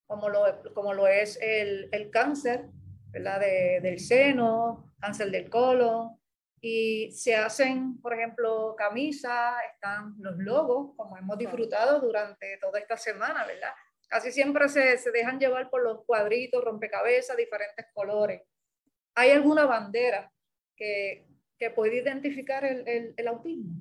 como 0.06 0.28
lo, 0.28 0.62
como 0.74 0.94
lo 0.94 1.06
es 1.06 1.38
el, 1.40 1.88
el 1.92 2.10
cáncer 2.10 2.70
¿verdad? 3.12 3.40
De, 3.40 3.80
del 3.82 4.00
seno, 4.00 4.94
cáncer 4.98 5.30
del 5.30 5.50
colon, 5.50 6.16
y 6.64 7.10
se 7.10 7.34
hacen, 7.34 8.00
por 8.00 8.14
ejemplo, 8.14 8.76
camisas, 8.78 9.56
están 9.74 10.14
los 10.20 10.38
logos, 10.38 10.94
como 10.96 11.16
hemos 11.16 11.36
disfrutado 11.36 12.00
durante 12.00 12.56
toda 12.58 12.78
esta 12.78 12.96
semana, 12.96 13.44
¿verdad? 13.44 13.72
Casi 14.08 14.30
siempre 14.30 14.68
se, 14.68 14.96
se 14.96 15.10
dejan 15.10 15.40
llevar 15.40 15.68
por 15.70 15.82
los 15.82 16.04
cuadritos, 16.04 16.62
rompecabezas, 16.62 17.36
diferentes 17.36 17.84
colores. 17.92 18.42
¿Hay 19.16 19.32
alguna 19.32 19.66
bandera 19.66 20.30
que, 20.76 21.26
que 21.58 21.70
puede 21.70 21.96
identificar 21.96 22.64
el, 22.64 22.86
el, 22.86 23.14
el 23.16 23.28
autismo? 23.28 23.74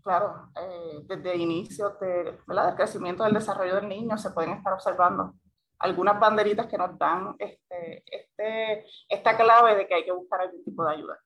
Claro, 0.00 0.50
eh, 0.56 1.00
desde 1.06 1.34
el 1.34 1.40
inicio 1.40 1.96
de, 2.00 2.38
¿verdad? 2.46 2.68
del 2.68 2.76
crecimiento 2.76 3.24
del 3.24 3.34
desarrollo 3.34 3.74
del 3.74 3.88
niño 3.88 4.16
se 4.16 4.30
pueden 4.30 4.52
estar 4.52 4.72
observando 4.72 5.34
algunas 5.80 6.20
banderitas 6.20 6.68
que 6.68 6.78
nos 6.78 6.96
dan 6.96 7.34
este, 7.38 8.04
este, 8.06 8.86
esta 9.08 9.36
clave 9.36 9.74
de 9.74 9.88
que 9.88 9.94
hay 9.94 10.04
que 10.04 10.12
buscar 10.12 10.42
algún 10.42 10.62
tipo 10.62 10.84
de 10.84 10.92
ayuda. 10.92 11.18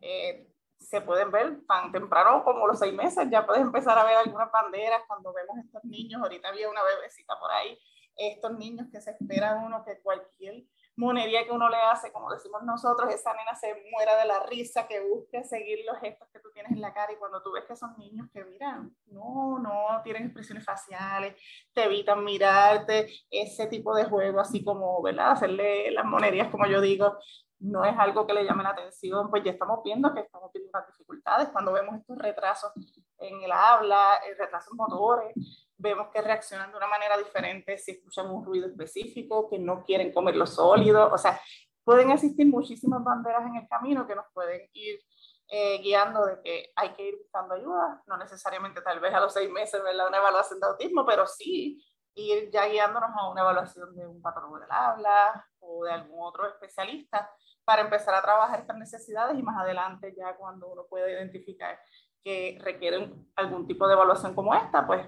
Eh, 0.00 0.48
se 0.78 1.00
pueden 1.00 1.30
ver 1.30 1.66
tan 1.66 1.90
temprano 1.92 2.44
como 2.44 2.66
los 2.66 2.78
seis 2.78 2.94
meses, 2.94 3.28
ya 3.30 3.44
puedes 3.44 3.62
empezar 3.62 3.98
a 3.98 4.04
ver 4.04 4.16
algunas 4.16 4.50
banderas 4.50 5.02
cuando 5.06 5.32
vemos 5.32 5.58
estos 5.58 5.84
niños, 5.84 6.22
ahorita 6.22 6.48
había 6.48 6.70
una 6.70 6.82
bebecita 6.82 7.34
por 7.38 7.50
ahí, 7.50 7.78
estos 8.16 8.52
niños 8.56 8.86
que 8.90 9.00
se 9.00 9.10
esperan 9.10 9.64
uno 9.64 9.84
que 9.84 10.00
cualquier 10.00 10.64
monería 10.98 11.44
que 11.44 11.52
uno 11.52 11.68
le 11.68 11.76
hace, 11.76 12.10
como 12.10 12.30
decimos 12.32 12.62
nosotros, 12.64 13.14
esa 13.14 13.32
nena 13.32 13.54
se 13.54 13.72
muera 13.92 14.16
de 14.16 14.26
la 14.26 14.40
risa, 14.40 14.88
que 14.88 15.00
busque 15.00 15.44
seguir 15.44 15.78
los 15.86 15.96
gestos 16.00 16.28
que 16.32 16.40
tú 16.40 16.50
tienes 16.52 16.72
en 16.72 16.80
la 16.80 16.92
cara. 16.92 17.12
Y 17.12 17.16
cuando 17.16 17.40
tú 17.40 17.52
ves 17.52 17.64
que 17.66 17.76
son 17.76 17.96
niños 17.96 18.26
que 18.32 18.44
miran, 18.44 18.92
no, 19.06 19.60
no, 19.60 20.02
tienen 20.02 20.24
expresiones 20.24 20.64
faciales, 20.64 21.40
te 21.72 21.84
evitan 21.84 22.24
mirarte, 22.24 23.08
ese 23.30 23.68
tipo 23.68 23.94
de 23.94 24.06
juego, 24.06 24.40
así 24.40 24.64
como, 24.64 25.00
¿verdad? 25.00 25.30
Hacerle 25.30 25.92
las 25.92 26.04
monerías, 26.04 26.48
como 26.50 26.66
yo 26.66 26.80
digo, 26.80 27.16
no 27.60 27.84
es 27.84 27.98
algo 27.98 28.26
que 28.26 28.34
le 28.34 28.44
llame 28.44 28.62
la 28.62 28.70
atención, 28.70 29.30
pues 29.30 29.42
ya 29.42 29.52
estamos 29.52 29.82
viendo 29.82 30.12
que 30.14 30.20
estamos 30.20 30.52
teniendo 30.52 30.78
unas 30.78 30.88
dificultades. 30.88 31.48
Cuando 31.48 31.72
vemos 31.72 31.96
estos 31.96 32.16
retrasos 32.18 32.72
en 33.18 33.42
el 33.42 33.50
habla, 33.50 34.20
retrasos 34.38 34.74
motores, 34.74 35.34
vemos 35.76 36.08
que 36.12 36.22
reaccionan 36.22 36.70
de 36.70 36.76
una 36.76 36.86
manera 36.86 37.16
diferente 37.16 37.76
si 37.78 37.92
escuchan 37.92 38.30
un 38.30 38.44
ruido 38.44 38.68
específico, 38.68 39.48
que 39.48 39.58
no 39.58 39.84
quieren 39.84 40.12
comer 40.12 40.36
lo 40.36 40.46
sólido, 40.46 41.10
o 41.12 41.18
sea, 41.18 41.40
pueden 41.84 42.10
existir 42.10 42.46
muchísimas 42.46 43.02
banderas 43.02 43.46
en 43.46 43.56
el 43.56 43.68
camino 43.68 44.06
que 44.06 44.14
nos 44.14 44.26
pueden 44.32 44.68
ir 44.72 45.00
eh, 45.48 45.78
guiando 45.78 46.26
de 46.26 46.40
que 46.42 46.70
hay 46.76 46.92
que 46.92 47.08
ir 47.08 47.16
buscando 47.16 47.54
ayuda, 47.54 48.02
no 48.06 48.18
necesariamente 48.18 48.82
tal 48.82 49.00
vez 49.00 49.14
a 49.14 49.20
los 49.20 49.32
seis 49.32 49.50
meses 49.50 49.82
¿verdad? 49.82 50.08
una 50.08 50.18
evaluación 50.18 50.60
de 50.60 50.66
autismo, 50.66 51.06
pero 51.06 51.26
sí 51.26 51.82
ir 52.14 52.50
ya 52.50 52.66
guiándonos 52.66 53.10
a 53.16 53.30
una 53.30 53.40
evaluación 53.40 53.94
de 53.96 54.06
un 54.06 54.20
patólogo 54.20 54.58
del 54.58 54.70
habla 54.70 55.48
o 55.60 55.84
de 55.84 55.92
algún 55.92 56.18
otro 56.20 56.46
especialista 56.48 57.30
para 57.68 57.82
empezar 57.82 58.14
a 58.14 58.22
trabajar 58.22 58.60
estas 58.60 58.78
necesidades 58.78 59.38
y 59.38 59.42
más 59.42 59.62
adelante 59.62 60.14
ya 60.16 60.34
cuando 60.36 60.68
uno 60.68 60.86
pueda 60.88 61.10
identificar 61.10 61.78
que 62.24 62.58
requieren 62.62 63.28
algún 63.36 63.66
tipo 63.66 63.86
de 63.86 63.92
evaluación 63.92 64.34
como 64.34 64.54
esta, 64.54 64.86
pues 64.86 65.06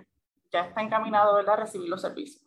ya 0.53 0.67
está 0.67 0.83
encaminado 0.83 1.39
a 1.39 1.57
recibir 1.57 1.89
los 1.89 2.03
servicios. 2.03 2.47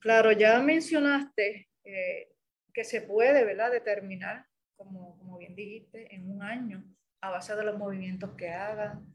Claro, 0.00 0.32
ya 0.32 0.58
mencionaste 0.58 1.66
eh, 1.82 2.30
que 2.74 2.84
se 2.84 3.00
puede 3.00 3.42
¿verdad? 3.46 3.70
determinar, 3.70 4.44
como, 4.76 5.16
como 5.16 5.38
bien 5.38 5.54
dijiste, 5.54 6.14
en 6.14 6.30
un 6.30 6.42
año 6.42 6.84
a 7.22 7.30
base 7.30 7.56
de 7.56 7.64
los 7.64 7.78
movimientos 7.78 8.32
que 8.32 8.50
hagan, 8.50 9.06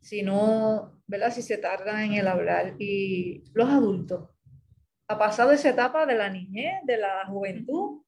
si 0.00 0.22
no, 0.22 1.02
¿verdad? 1.08 1.32
Si 1.32 1.42
se 1.42 1.58
tardan 1.58 2.02
en 2.02 2.12
el 2.12 2.28
hablar. 2.28 2.76
Y 2.78 3.42
los 3.52 3.68
adultos, 3.68 4.30
ha 5.08 5.18
pasado 5.18 5.50
esa 5.50 5.70
etapa 5.70 6.06
de 6.06 6.14
la 6.14 6.28
niñez, 6.28 6.82
de 6.84 6.98
la 6.98 7.26
juventud, 7.26 8.02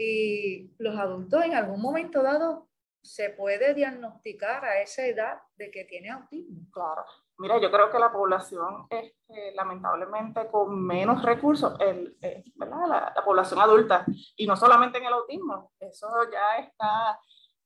y 0.00 0.74
los 0.78 0.96
adultos 0.96 1.44
en 1.44 1.54
algún 1.54 1.80
momento 1.80 2.22
dado 2.22 2.68
se 3.02 3.30
puede 3.30 3.74
diagnosticar 3.74 4.64
a 4.64 4.80
esa 4.80 5.06
edad 5.06 5.40
de 5.56 5.70
que 5.70 5.84
tiene 5.84 6.10
autismo. 6.10 6.66
Claro, 6.72 7.04
Mira, 7.40 7.58
yo 7.58 7.70
creo 7.70 7.90
que 7.90 7.98
la 7.98 8.12
población, 8.12 8.86
este, 8.90 9.52
lamentablemente, 9.54 10.46
con 10.48 10.78
menos 10.84 11.22
recursos, 11.22 11.74
el, 11.80 12.14
eh, 12.20 12.44
La, 12.56 13.14
población 13.24 13.60
adulta, 13.60 14.04
y 14.36 14.46
no 14.46 14.56
solamente 14.56 14.98
en 14.98 15.06
el 15.06 15.14
autismo, 15.14 15.72
eso 15.80 16.06
ya 16.30 16.58
está 16.62 17.18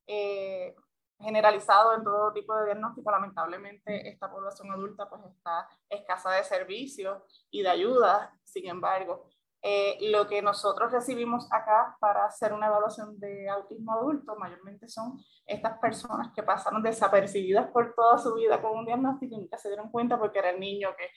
eh, 0.07 0.77
generalizado 1.19 1.97
en 1.97 2.05
todo 2.05 2.33
tipo 2.33 2.55
de 2.55 2.67
diagnóstico. 2.67 3.11
Lamentablemente, 3.11 4.09
esta 4.09 4.31
población 4.31 4.71
adulta 4.71 5.09
pues 5.09 5.23
está 5.25 5.69
escasa 5.89 6.31
de 6.31 6.45
servicios 6.45 7.25
y 7.51 7.63
de 7.63 7.71
ayuda. 7.71 8.33
Sin 8.45 8.69
embargo, 8.69 9.29
eh, 9.67 9.97
lo 10.11 10.29
que 10.29 10.43
nosotros 10.43 10.93
recibimos 10.93 11.51
acá 11.51 11.97
para 11.99 12.27
hacer 12.27 12.53
una 12.53 12.67
evaluación 12.67 13.19
de 13.19 13.49
autismo 13.49 13.95
adulto 13.95 14.37
mayormente 14.37 14.91
son 14.91 15.19
estas 15.47 15.79
personas 15.79 16.31
que 16.35 16.43
pasaron 16.43 16.83
desapercibidas 16.83 17.71
por 17.71 17.95
toda 17.95 18.19
su 18.19 18.35
vida 18.35 18.61
con 18.61 18.77
un 18.77 18.85
diagnóstico 18.85 19.35
y 19.35 19.39
nunca 19.39 19.57
se 19.57 19.69
dieron 19.69 19.91
cuenta 19.91 20.19
porque 20.19 20.41
era 20.41 20.51
el 20.51 20.61
niño 20.61 20.91
que 20.99 21.09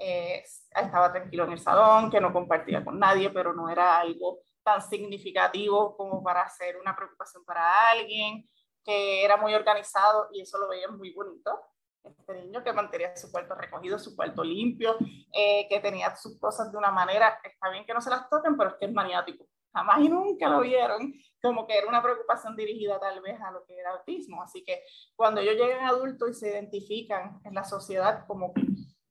eh, 0.00 0.42
estaba 0.74 1.12
tranquilo 1.12 1.44
en 1.44 1.52
el 1.52 1.60
salón, 1.60 2.10
que 2.10 2.20
no 2.20 2.32
compartía 2.32 2.84
con 2.84 2.98
nadie, 2.98 3.30
pero 3.30 3.52
no 3.52 3.68
era 3.68 4.00
algo 4.00 4.40
tan 4.64 4.82
significativo 4.82 5.96
como 5.96 6.24
para 6.24 6.42
hacer 6.42 6.78
una 6.78 6.96
preocupación 6.96 7.44
para 7.44 7.88
alguien, 7.92 8.50
que 8.84 9.24
era 9.24 9.36
muy 9.36 9.54
organizado 9.54 10.26
y 10.32 10.40
eso 10.40 10.58
lo 10.58 10.68
veían 10.68 10.98
muy 10.98 11.12
bonito 11.12 11.56
este 12.04 12.34
niño 12.34 12.62
que 12.62 12.72
mantenía 12.72 13.16
su 13.16 13.30
cuarto 13.30 13.54
recogido, 13.54 13.98
su 13.98 14.16
cuarto 14.16 14.42
limpio, 14.44 14.96
eh, 15.32 15.66
que 15.68 15.80
tenía 15.80 16.14
sus 16.16 16.38
cosas 16.38 16.70
de 16.70 16.78
una 16.78 16.90
manera, 16.90 17.38
está 17.44 17.70
bien 17.70 17.84
que 17.84 17.94
no 17.94 18.00
se 18.00 18.10
las 18.10 18.28
toquen, 18.28 18.56
pero 18.56 18.70
es 18.70 18.76
que 18.76 18.86
es 18.86 18.92
maniático. 18.92 19.46
Jamás 19.74 20.00
y 20.00 20.08
nunca 20.08 20.48
lo 20.48 20.60
vieron 20.60 21.14
como 21.42 21.66
que 21.66 21.78
era 21.78 21.88
una 21.88 22.02
preocupación 22.02 22.54
dirigida 22.54 23.00
tal 23.00 23.20
vez 23.22 23.40
a 23.40 23.50
lo 23.50 23.64
que 23.64 23.78
era 23.78 23.92
autismo. 23.92 24.42
Así 24.42 24.62
que 24.64 24.82
cuando 25.16 25.40
ellos 25.40 25.54
llegan 25.54 25.86
adultos 25.86 26.30
y 26.30 26.34
se 26.34 26.50
identifican 26.50 27.40
en 27.44 27.54
la 27.54 27.64
sociedad 27.64 28.26
como 28.26 28.52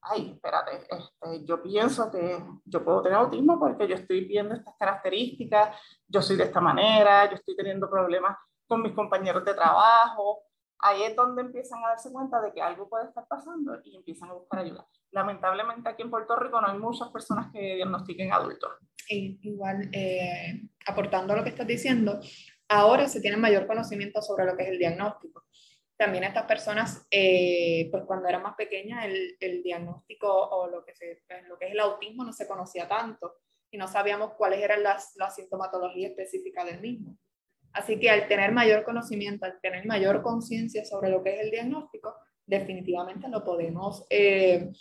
ay, 0.02 0.32
espérate, 0.34 0.88
este, 0.90 1.46
yo 1.46 1.62
pienso 1.62 2.12
que 2.12 2.44
yo 2.66 2.84
puedo 2.84 3.02
tener 3.02 3.20
autismo 3.20 3.60
porque 3.60 3.88
yo 3.88 3.96
estoy 3.96 4.26
viendo 4.26 4.56
estas 4.56 4.76
características, 4.78 5.78
yo 6.08 6.22
soy 6.22 6.38
de 6.38 6.46
esta 6.46 6.60
manera, 6.60 7.30
yo 7.30 7.36
estoy 7.36 7.56
teniendo 7.56 7.90
problemas 7.90 8.38
con 8.68 8.82
mis 8.82 8.94
compañeros 8.94 9.46
de 9.46 9.54
trabajo, 9.54 10.44
ahí 10.82 11.04
es 11.04 11.16
donde 11.16 11.42
empiezan 11.42 11.84
a 11.84 11.90
darse 11.90 12.12
cuenta 12.12 12.42
de 12.42 12.52
que 12.54 12.62
algo 12.62 12.90
puede 12.90 13.06
estar 13.06 13.26
pasando 13.28 13.80
y 13.84 13.96
empiezan 13.96 14.30
a 14.30 14.34
buscar 14.34 14.62
ayuda. 14.62 14.88
Lamentablemente 15.12 15.90
aquí 15.90 16.02
en 16.02 16.10
Puerto 16.10 16.36
Rico 16.36 16.60
no 16.60 16.68
hay 16.68 16.78
muchas 16.78 17.10
personas 17.10 17.52
que 17.52 17.76
diagnostiquen 17.76 18.32
adultos. 18.32 18.72
igual, 19.10 19.90
eh, 19.92 20.62
aportando 20.88 21.34
a 21.34 21.38
lo 21.38 21.44
que 21.44 21.50
estás 21.50 21.68
diciendo, 21.68 22.20
ahora 22.68 23.08
se 23.08 23.22
tiene 23.22 23.38
mayor 23.38 23.68
conocimiento 23.68 24.22
sobre 24.22 24.46
lo 24.46 24.56
que 24.56 24.64
es 24.64 24.70
el 24.70 24.80
diagnóstico. 24.80 25.46
También 25.98 26.24
estas 26.24 26.46
personas, 26.46 27.06
eh, 27.12 27.88
pues 27.92 28.04
cuando 28.08 28.28
eran 28.28 28.42
más 28.42 28.56
pequeñas, 28.56 29.06
el, 29.06 29.38
el 29.40 29.62
diagnóstico 29.62 30.28
o 30.28 30.68
lo 30.68 30.84
que, 30.84 30.96
se, 30.96 31.22
lo 31.48 31.60
que 31.60 31.68
es 31.68 31.74
el 31.74 31.80
autismo 31.80 32.24
no 32.24 32.34
se 32.34 32.48
conocía 32.48 32.88
tanto 32.88 33.36
y 33.70 33.78
no 33.78 33.88
sabíamos 33.88 34.34
cuáles 34.34 34.62
eran 34.62 34.82
las, 34.82 35.14
las 35.16 35.36
sintomatologías 35.36 36.12
específicas 36.12 36.66
del 36.66 36.82
mismo. 36.82 37.18
Así 37.74 38.00
que 38.00 38.10
al 38.10 38.28
tener 38.28 38.52
mayor 38.52 38.84
conocimiento, 38.84 39.46
al 39.46 39.60
tener 39.62 39.86
mayor 39.86 40.22
conciencia 40.22 40.84
sobre 40.86 41.10
lo 41.10 41.24
que 41.24 41.36
es 41.36 41.42
el 41.42 41.52
diagnóstico, 41.52 42.16
definitivamente 42.46 43.30
lo 43.30 43.44
podemos 43.44 44.06
eh, 44.10 44.72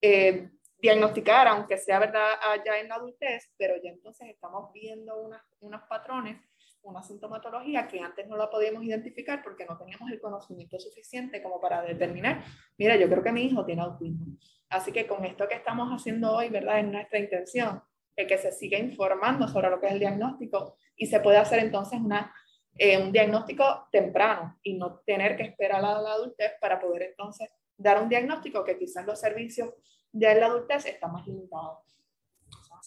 eh, 0.00 0.50
diagnosticar, 0.78 1.48
aunque 1.48 1.78
sea 1.78 1.98
verdad 1.98 2.32
ya 2.66 2.78
en 2.78 2.88
la 2.88 2.96
adultez, 2.96 3.50
pero 3.56 3.74
ya 3.82 3.90
entonces 3.90 4.28
estamos 4.28 4.72
viendo 4.72 5.14
unos 5.60 5.82
patrones, 5.88 6.36
una 6.82 7.02
sintomatología 7.02 7.86
que 7.86 8.00
antes 8.00 8.26
no 8.26 8.36
la 8.36 8.50
podíamos 8.50 8.82
identificar 8.82 9.42
porque 9.42 9.64
no 9.64 9.78
teníamos 9.78 10.10
el 10.10 10.20
conocimiento 10.20 10.78
suficiente 10.80 11.40
como 11.40 11.60
para 11.60 11.82
determinar, 11.82 12.42
mira, 12.76 12.96
yo 12.96 13.08
creo 13.08 13.22
que 13.22 13.32
mi 13.32 13.44
hijo 13.44 13.64
tiene 13.64 13.82
autismo. 13.82 14.26
Así 14.68 14.90
que 14.90 15.06
con 15.06 15.24
esto 15.24 15.46
que 15.46 15.54
estamos 15.54 15.88
haciendo 15.90 16.32
hoy, 16.32 16.48
¿verdad? 16.48 16.80
Es 16.80 16.86
nuestra 16.86 17.18
intención 17.20 17.82
de 18.16 18.26
que 18.26 18.38
se 18.38 18.52
siga 18.52 18.78
informando 18.78 19.48
sobre 19.48 19.70
lo 19.70 19.80
que 19.80 19.86
es 19.86 19.92
el 19.92 19.98
diagnóstico 19.98 20.76
y 20.96 21.06
se 21.06 21.20
puede 21.20 21.38
hacer 21.38 21.58
entonces 21.60 22.00
una, 22.00 22.34
eh, 22.74 23.02
un 23.02 23.12
diagnóstico 23.12 23.88
temprano 23.90 24.58
y 24.62 24.74
no 24.74 25.00
tener 25.06 25.36
que 25.36 25.44
esperar 25.44 25.84
a 25.84 26.00
la 26.00 26.12
adultez 26.12 26.52
para 26.60 26.80
poder 26.80 27.02
entonces 27.02 27.50
dar 27.76 28.02
un 28.02 28.08
diagnóstico 28.08 28.64
que 28.64 28.78
quizás 28.78 29.06
los 29.06 29.18
servicios 29.18 29.70
en 30.12 30.40
la 30.40 30.46
adultez 30.46 30.86
están 30.86 31.12
más 31.12 31.26
limitados. 31.26 31.78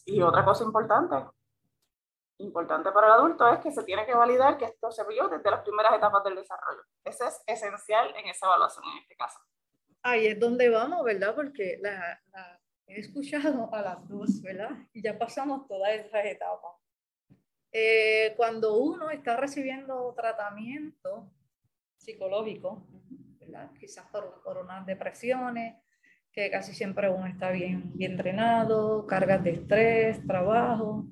Y 0.05 0.21
otra 0.21 0.45
cosa 0.45 0.63
importante, 0.63 1.15
importante 2.37 2.91
para 2.91 3.07
el 3.07 3.13
adulto 3.13 3.47
es 3.47 3.59
que 3.59 3.71
se 3.71 3.83
tiene 3.83 4.05
que 4.05 4.13
validar 4.13 4.57
que 4.57 4.65
esto 4.65 4.91
se 4.91 5.03
vio 5.07 5.27
desde 5.27 5.49
las 5.49 5.61
primeras 5.61 5.93
etapas 5.95 6.23
del 6.23 6.35
desarrollo. 6.35 6.81
Eso 7.03 7.25
es 7.25 7.41
esencial 7.47 8.13
en 8.15 8.27
esa 8.27 8.45
evaluación 8.45 8.85
en 8.85 8.97
este 9.01 9.15
caso. 9.15 9.39
Ahí 10.03 10.27
es 10.27 10.39
donde 10.39 10.69
vamos, 10.69 11.03
¿verdad? 11.03 11.33
Porque 11.33 11.79
la, 11.81 12.21
he 12.87 12.99
escuchado 12.99 13.73
a 13.73 13.81
las 13.81 14.07
dos, 14.07 14.41
¿verdad? 14.41 14.71
Y 14.93 15.01
ya 15.01 15.17
pasamos 15.17 15.67
todas 15.67 15.93
esas 15.93 16.25
etapas. 16.25 16.71
Eh, 17.71 18.33
cuando 18.37 18.77
uno 18.77 19.09
está 19.09 19.35
recibiendo 19.35 20.13
tratamiento, 20.15 21.31
psicológico, 21.97 22.87
quizás 23.79 24.05
por, 24.11 24.41
por 24.43 24.57
unas 24.57 24.85
depresiones, 24.85 25.75
que 26.31 26.51
casi 26.51 26.73
siempre 26.73 27.09
uno 27.09 27.27
está 27.27 27.51
bien, 27.51 27.91
bien 27.93 28.11
entrenado, 28.11 29.07
cargas 29.07 29.43
de 29.43 29.51
estrés, 29.51 30.25
trabajo. 30.27 31.05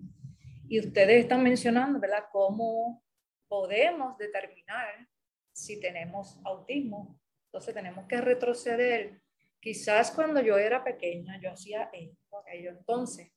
Y 0.68 0.80
ustedes 0.80 1.22
están 1.24 1.44
mencionando, 1.44 2.00
¿verdad?, 2.00 2.26
cómo 2.32 3.04
podemos 3.48 4.18
determinar 4.18 5.08
si 5.54 5.80
tenemos 5.80 6.40
autismo. 6.44 7.20
Entonces 7.46 7.74
tenemos 7.74 8.06
que 8.06 8.20
retroceder. 8.20 9.23
Quizás 9.64 10.12
cuando 10.12 10.42
yo 10.42 10.58
era 10.58 10.84
pequeña, 10.84 11.40
yo 11.40 11.50
hacía 11.50 11.90
esto, 11.94 12.38
aquello. 12.38 12.72
Entonces, 12.72 13.32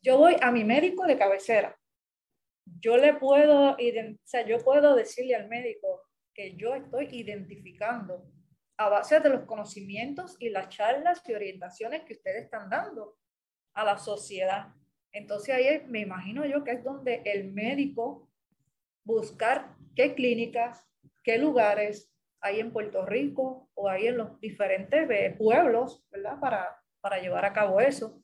yo 0.00 0.16
voy 0.16 0.36
a 0.40 0.52
mi 0.52 0.62
médico 0.62 1.04
de 1.08 1.18
cabecera. 1.18 1.76
Yo 2.64 2.96
le 2.96 3.14
puedo, 3.14 3.72
o 3.72 3.76
sea, 4.22 4.46
yo 4.46 4.58
puedo 4.58 4.94
decirle 4.94 5.34
al 5.34 5.48
médico 5.48 6.02
que 6.32 6.54
yo 6.54 6.76
estoy 6.76 7.08
identificando 7.10 8.30
a 8.76 8.88
base 8.88 9.18
de 9.18 9.28
los 9.28 9.44
conocimientos 9.44 10.36
y 10.38 10.50
las 10.50 10.68
charlas 10.68 11.20
y 11.26 11.34
orientaciones 11.34 12.04
que 12.04 12.12
ustedes 12.12 12.44
están 12.44 12.70
dando 12.70 13.16
a 13.72 13.82
la 13.84 13.98
sociedad. 13.98 14.68
Entonces 15.10 15.52
ahí 15.52 15.82
me 15.88 15.98
imagino 15.98 16.46
yo 16.46 16.62
que 16.62 16.70
es 16.70 16.84
donde 16.84 17.22
el 17.24 17.52
médico 17.52 18.30
buscar 19.02 19.74
qué 19.96 20.14
clínicas, 20.14 20.88
qué 21.24 21.38
lugares 21.38 22.13
hay 22.44 22.60
en 22.60 22.72
Puerto 22.72 23.06
Rico 23.06 23.70
o 23.74 23.88
hay 23.88 24.08
en 24.08 24.18
los 24.18 24.38
diferentes 24.38 25.10
eh, 25.10 25.34
pueblos, 25.36 26.04
¿verdad? 26.10 26.38
Para, 26.38 26.76
para 27.00 27.18
llevar 27.18 27.44
a 27.46 27.54
cabo 27.54 27.80
eso. 27.80 28.22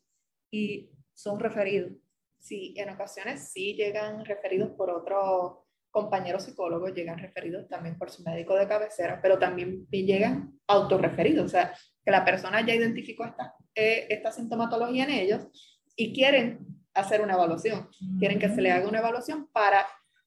Y 0.51 0.91
son 1.13 1.39
referidos. 1.39 1.93
Sí, 2.39 2.75
en 2.77 2.89
ocasiones 2.89 3.51
sí 3.51 3.73
llegan 3.73 4.23
referidos 4.23 4.71
por 4.71 4.91
otros 4.91 5.57
compañeros 5.89 6.43
psicólogos, 6.43 6.93
llegan 6.93 7.17
referidos 7.17 7.67
también 7.67 7.97
por 7.97 8.11
su 8.11 8.23
médico 8.23 8.55
de 8.55 8.67
cabecera, 8.67 9.19
pero 9.21 9.39
también 9.39 9.87
llegan 9.89 10.57
autorreferidos, 10.67 11.45
o 11.45 11.49
sea, 11.49 11.73
que 12.03 12.11
la 12.11 12.23
persona 12.23 12.65
ya 12.65 12.73
identificó 12.73 13.25
esta, 13.25 13.55
eh, 13.75 14.07
esta 14.09 14.31
sintomatología 14.31 15.03
en 15.03 15.09
ellos 15.09 15.47
y 15.95 16.13
quieren 16.13 16.65
hacer 16.93 17.21
una 17.21 17.33
evaluación, 17.33 17.89
quieren 18.19 18.39
que 18.39 18.49
se 18.49 18.61
le 18.61 18.71
haga 18.71 18.87
una 18.87 18.99
evaluación 18.99 19.49
para 19.51 19.85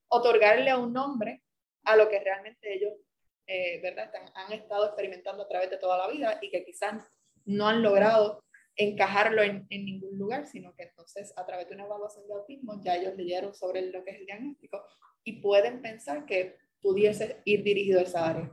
otorgarle 0.09 0.77
un 0.77 0.93
nombre 0.93 1.43
a 1.85 1.97
lo 1.97 2.09
que 2.09 2.21
realmente 2.21 2.75
ellos, 2.75 2.93
eh, 3.47 3.81
¿verdad?, 3.83 4.11
han 4.35 4.53
estado 4.53 4.87
experimentando 4.87 5.43
a 5.43 5.49
través 5.49 5.71
de 5.71 5.79
toda 5.79 5.99
la 5.99 6.09
vida 6.09 6.39
y 6.41 6.51
que 6.51 6.65
quizás 6.65 7.03
no 7.45 7.69
han 7.69 7.83
logrado 7.83 8.45
encajarlo 8.77 9.43
en, 9.43 9.67
en, 9.71 9.85
ningún 9.85 10.19
lugar, 10.19 10.47
sino 10.47 10.75
que 10.75 10.85
entonces 10.85 11.33
a 11.37 11.47
través 11.47 11.69
de 11.69 11.75
una 11.75 11.85
evaluación 11.85 12.27
de 12.27 12.35
autismo 12.35 12.81
ya 12.83 12.97
ellos 12.97 13.15
leyeron 13.17 13.55
sobre 13.55 13.83
lo 13.93 14.03
que 14.05 14.11
es 14.11 14.19
el 14.19 14.27
diagnóstico 14.27 14.83
y 15.23 15.41
pueden 15.41 15.81
pensar 15.81 16.27
que 16.27 16.57
pudiese 16.81 17.41
ir 17.45 17.63
dirigido 17.63 18.01
a 18.01 18.03
esa 18.03 18.29
área. 18.29 18.53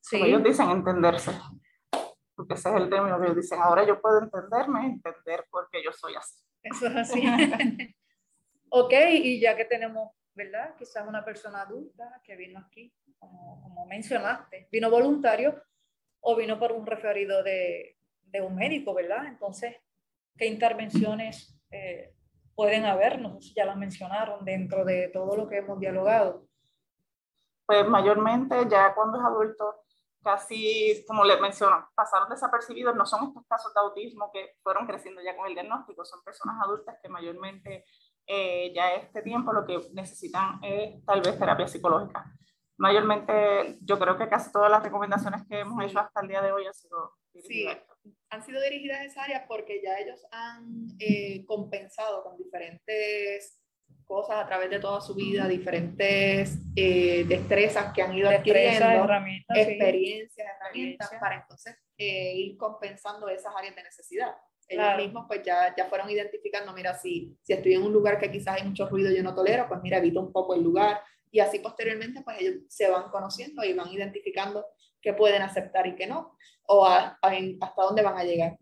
Sí. 0.00 0.20
ellos 0.22 0.42
dicen 0.42 0.68
entenderse, 0.68 1.30
porque 2.34 2.54
ese 2.54 2.68
es 2.68 2.74
el 2.74 2.90
término 2.90 3.18
que 3.18 3.24
ellos 3.24 3.36
dicen, 3.36 3.60
ahora 3.62 3.86
yo 3.86 4.00
puedo 4.00 4.18
entenderme, 4.20 4.86
entender 4.86 5.46
por 5.50 5.68
qué 5.70 5.82
yo 5.82 5.92
soy 5.92 6.14
así. 6.14 6.44
Eso 6.62 6.86
es 6.88 6.96
así. 6.96 7.22
ok, 8.70 8.92
y 9.12 9.40
ya 9.40 9.56
que 9.56 9.64
tenemos, 9.64 10.10
¿verdad? 10.34 10.74
Quizás 10.76 11.06
una 11.06 11.24
persona 11.24 11.62
adulta 11.62 12.20
que 12.24 12.36
vino 12.36 12.58
aquí, 12.58 12.92
como, 13.18 13.62
como 13.62 13.86
mencionaste, 13.86 14.68
vino 14.70 14.90
voluntario 14.90 15.62
o 16.20 16.36
vino 16.36 16.58
por 16.58 16.72
un 16.72 16.86
referido 16.86 17.42
de, 17.42 17.98
de 18.22 18.40
un 18.40 18.56
médico, 18.56 18.94
¿verdad? 18.94 19.26
Entonces, 19.26 19.76
¿qué 20.36 20.46
intervenciones 20.46 21.56
eh, 21.70 22.14
pueden 22.54 22.84
haber? 22.84 23.20
No 23.20 23.34
sé 23.34 23.48
si 23.48 23.54
ya 23.54 23.64
las 23.64 23.76
mencionaron 23.76 24.44
dentro 24.44 24.84
de 24.84 25.08
todo 25.08 25.36
lo 25.36 25.48
que 25.48 25.58
hemos 25.58 25.78
dialogado. 25.78 26.46
Pues 27.66 27.86
mayormente 27.86 28.56
ya 28.68 28.94
cuando 28.94 29.18
es 29.18 29.24
adulto, 29.24 29.84
casi, 30.22 31.04
como 31.06 31.24
les 31.24 31.40
menciono, 31.40 31.88
pasaron 31.94 32.28
desapercibidos, 32.28 32.96
no 32.96 33.06
son 33.06 33.28
estos 33.28 33.46
casos 33.46 33.72
de 33.72 33.80
autismo 33.80 34.30
que 34.32 34.56
fueron 34.62 34.86
creciendo 34.86 35.22
ya 35.22 35.36
con 35.36 35.46
el 35.46 35.54
diagnóstico, 35.54 36.04
son 36.04 36.22
personas 36.24 36.56
adultas 36.62 36.98
que 37.00 37.08
mayormente 37.08 37.84
eh, 38.26 38.72
ya 38.74 38.94
este 38.94 39.22
tiempo 39.22 39.52
lo 39.52 39.66
que 39.66 39.78
necesitan 39.92 40.58
es 40.62 41.04
tal 41.04 41.20
vez 41.20 41.38
terapia 41.38 41.68
psicológica. 41.68 42.24
Mayormente 42.76 43.78
yo 43.82 43.98
creo 43.98 44.16
que 44.18 44.28
casi 44.28 44.50
todas 44.50 44.70
las 44.70 44.82
recomendaciones 44.82 45.42
que 45.48 45.60
hemos 45.60 45.84
hecho 45.84 46.00
hasta 46.00 46.20
el 46.20 46.28
día 46.28 46.42
de 46.42 46.52
hoy 46.52 46.66
han 46.66 46.74
sido 46.74 47.12
Sí, 47.42 47.66
han 48.30 48.44
sido 48.44 48.60
dirigidas 48.62 49.00
a 49.00 49.04
esa 49.04 49.24
área 49.24 49.46
porque 49.46 49.80
ya 49.82 49.98
ellos 49.98 50.24
han 50.30 50.86
eh, 50.98 51.44
compensado 51.46 52.22
con 52.22 52.36
diferentes 52.36 53.60
cosas 54.04 54.36
a 54.36 54.46
través 54.46 54.70
de 54.70 54.78
toda 54.78 55.00
su 55.00 55.14
vida, 55.14 55.48
diferentes 55.48 56.58
eh, 56.76 57.24
destrezas 57.26 57.92
que 57.92 58.02
han 58.02 58.14
ido 58.14 58.28
adquiriendo, 58.28 59.08
experiencias, 59.48 60.46
herramientas, 60.60 61.10
para 61.18 61.36
entonces 61.36 61.76
eh, 61.98 62.34
ir 62.36 62.56
compensando 62.56 63.28
esas 63.28 63.54
áreas 63.56 63.74
de 63.74 63.82
necesidad. 63.82 64.34
Ellos 64.68 64.96
mismos 64.96 65.24
pues 65.28 65.42
ya, 65.42 65.74
ya 65.76 65.86
fueron 65.86 66.08
identificando, 66.10 66.72
mira, 66.72 66.94
si, 66.94 67.36
si 67.42 67.52
estoy 67.52 67.74
en 67.74 67.82
un 67.82 67.92
lugar 67.92 68.18
que 68.18 68.30
quizás 68.30 68.60
hay 68.60 68.66
mucho 68.66 68.88
ruido 68.88 69.10
y 69.10 69.16
yo 69.16 69.22
no 69.22 69.34
tolero, 69.34 69.66
pues 69.68 69.80
mira, 69.82 69.98
evito 69.98 70.20
un 70.20 70.32
poco 70.32 70.54
el 70.54 70.62
lugar. 70.62 71.00
Y 71.30 71.40
así 71.40 71.58
posteriormente 71.58 72.22
pues 72.22 72.40
ellos 72.40 72.54
se 72.68 72.88
van 72.88 73.10
conociendo 73.10 73.64
y 73.64 73.72
van 73.72 73.92
identificando 73.92 74.64
qué 75.00 75.12
pueden 75.12 75.42
aceptar 75.42 75.86
y 75.86 75.94
qué 75.94 76.06
no 76.06 76.36
o 76.66 76.86
hasta 76.86 77.82
dónde 77.82 78.02
van 78.02 78.16
a 78.16 78.24
llegar. 78.24 78.58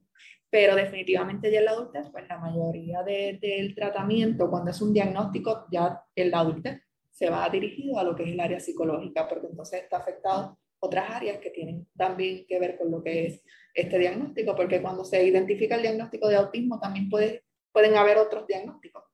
Pero 0.51 0.75
definitivamente 0.75 1.51
ya 1.51 1.61
en 1.61 1.65
la 1.65 1.71
adultez, 1.71 2.11
pues 2.11 2.29
la 2.29 2.39
mayoría 2.39 3.03
del 3.03 3.75
tratamiento, 3.75 4.51
cuando 4.51 4.71
es 4.71 4.83
un 4.83 4.93
diagnóstico, 4.93 5.67
ya 5.71 6.03
en 6.15 6.31
la 6.31 6.41
adultez 6.41 6.83
se 7.11 7.31
va 7.31 7.49
dirigido 7.49 7.99
a 7.99 8.05
lo 8.05 8.15
que 8.17 8.25
es 8.25 8.31
el 8.31 8.41
área 8.41 8.61
psicológica, 8.61 9.29
porque 9.29 9.47
entonces 9.47 9.83
está 9.83 9.99
afectado 9.99 10.59
otras 10.81 11.11
áreas 11.11 11.39
que 11.39 11.51
tienen 11.51 11.87
también 11.97 12.45
que 12.47 12.59
ver 12.59 12.77
con 12.77 12.91
lo 12.91 13.03
que 13.03 13.27
es 13.27 13.43
este 13.75 13.99
diagnóstico, 13.99 14.55
porque 14.55 14.83
cuando 14.83 15.05
se 15.05 15.25
identifica 15.25 15.77
el 15.77 15.83
diagnóstico 15.83 16.29
de 16.29 16.37
autismo 16.37 16.79
también 16.79 17.09
puede, 17.09 17.45
pueden 17.73 17.97
haber 17.97 18.19
otros 18.19 18.47
diagnósticos. 18.47 19.05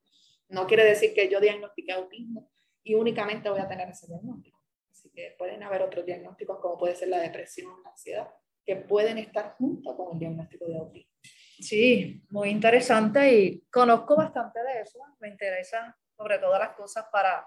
No 0.49 0.67
quiere 0.67 0.85
decir 0.85 1.13
que 1.15 1.29
yo 1.29 1.41
diagnostiqué 1.41 1.93
autismo 1.93 2.51
y 2.83 2.95
únicamente 2.95 3.51
voy 3.51 3.61
a 3.61 3.69
tener 3.69 3.89
ese 3.89 4.07
diagnóstico. 4.07 4.59
Así 4.91 5.11
que 5.11 5.35
pueden 5.39 5.63
haber 5.63 5.83
otros 5.83 6.05
diagnósticos 6.07 6.59
como 6.61 6.79
puede 6.79 6.97
ser 6.97 7.09
la 7.09 7.21
depresión, 7.21 7.73
la 7.85 7.91
ansiedad, 7.91 8.29
que 8.65 8.77
pueden 8.77 9.19
estar 9.19 9.55
juntos 9.57 9.95
con 9.97 10.13
el 10.13 10.19
diagnóstico 10.19 10.67
de 10.67 10.79
autismo. 10.79 11.13
Sí, 11.61 12.25
muy 12.31 12.51
interesante 12.51 13.35
y 13.35 13.61
conozco 13.71 14.17
bastante 14.17 14.61
de 14.63 14.81
eso. 14.83 14.99
Me 15.21 15.29
interesa 15.29 15.97
sobre 16.17 16.39
todas 16.39 16.61
las 16.61 16.77
cosas 16.77 17.07
para 17.13 17.47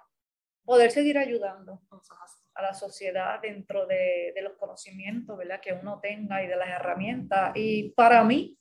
poder 0.63 0.91
seguir 0.91 1.17
ayudando 1.17 1.82
a 2.56 2.62
la 2.62 2.74
sociedad 2.74 3.41
dentro 3.41 3.86
de, 3.86 4.32
de, 4.36 4.41
los 4.41 4.54
conocimientos 4.54 5.38
¿verdad? 5.38 5.62
que 5.62 5.74
uno 5.74 6.00
tenga 6.00 6.43
y 6.43 6.47
de 6.47 6.56
las 6.56 6.69
herramientas. 6.69 7.52
Y 7.56 7.89
para 7.91 8.24
mí 8.24 8.58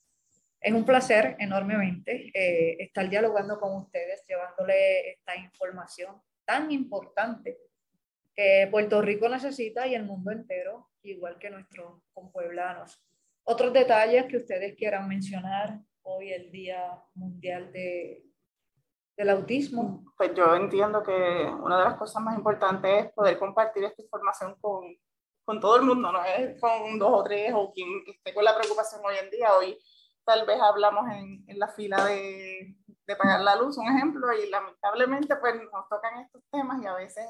es 0.60 0.72
un 0.72 0.84
placer 0.84 1.36
enormemente 1.38 2.30
eh, 2.34 2.76
estar 2.78 3.08
dialogando 3.08 3.58
con 3.58 3.76
ustedes, 3.76 4.22
llevándole 4.28 5.12
esta 5.12 5.34
información 5.36 6.20
tan 6.44 6.70
importante 6.70 7.58
que 8.34 8.68
Puerto 8.70 9.00
Rico 9.00 9.28
necesita 9.28 9.86
y 9.86 9.94
el 9.94 10.04
mundo 10.04 10.30
entero 10.30 10.90
igual 11.02 11.38
que 11.38 11.50
nuestros 11.50 12.02
compueblanos. 12.12 13.02
Otros 13.44 13.72
detalles 13.72 14.26
que 14.26 14.36
ustedes 14.36 14.76
quieran 14.76 15.08
mencionar 15.08 15.80
hoy, 16.02 16.32
el 16.32 16.50
Día 16.50 16.92
Mundial 17.14 17.72
de, 17.72 18.29
del 19.20 19.30
Autismo. 19.30 20.02
Pues 20.16 20.34
yo 20.34 20.54
entiendo 20.54 21.02
que 21.02 21.12
una 21.12 21.78
de 21.78 21.84
las 21.84 21.96
cosas 21.96 22.22
más 22.22 22.36
importantes 22.36 23.04
es 23.04 23.12
poder 23.12 23.38
compartir 23.38 23.84
esta 23.84 24.00
información 24.00 24.56
con, 24.62 24.82
con 25.44 25.60
todo 25.60 25.76
el 25.76 25.82
mundo, 25.82 26.10
no 26.10 26.24
es 26.24 26.58
con 26.58 26.98
dos 26.98 27.10
o 27.12 27.22
tres 27.22 27.52
o 27.54 27.70
quien 27.72 28.02
esté 28.06 28.32
con 28.32 28.44
la 28.44 28.56
preocupación 28.56 29.02
hoy 29.04 29.16
en 29.22 29.30
día. 29.30 29.54
Hoy 29.54 29.78
tal 30.24 30.46
vez 30.46 30.58
hablamos 30.58 31.04
en, 31.12 31.44
en 31.46 31.58
la 31.58 31.68
fila 31.68 32.02
de, 32.06 32.74
de 33.06 33.16
pagar 33.16 33.42
la 33.42 33.56
luz, 33.56 33.76
un 33.76 33.88
ejemplo, 33.94 34.26
y 34.32 34.48
lamentablemente 34.48 35.36
pues 35.36 35.54
nos 35.54 35.86
tocan 35.90 36.20
estos 36.20 36.42
temas 36.50 36.82
y 36.82 36.86
a 36.86 36.94
veces 36.94 37.26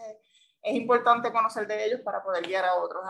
es 0.63 0.75
importante 0.77 1.33
conocer 1.33 1.67
de 1.67 1.87
ellos 1.87 2.01
para 2.05 2.23
poder 2.23 2.47
guiar 2.47 2.67
a 2.67 2.77
otros 2.77 3.03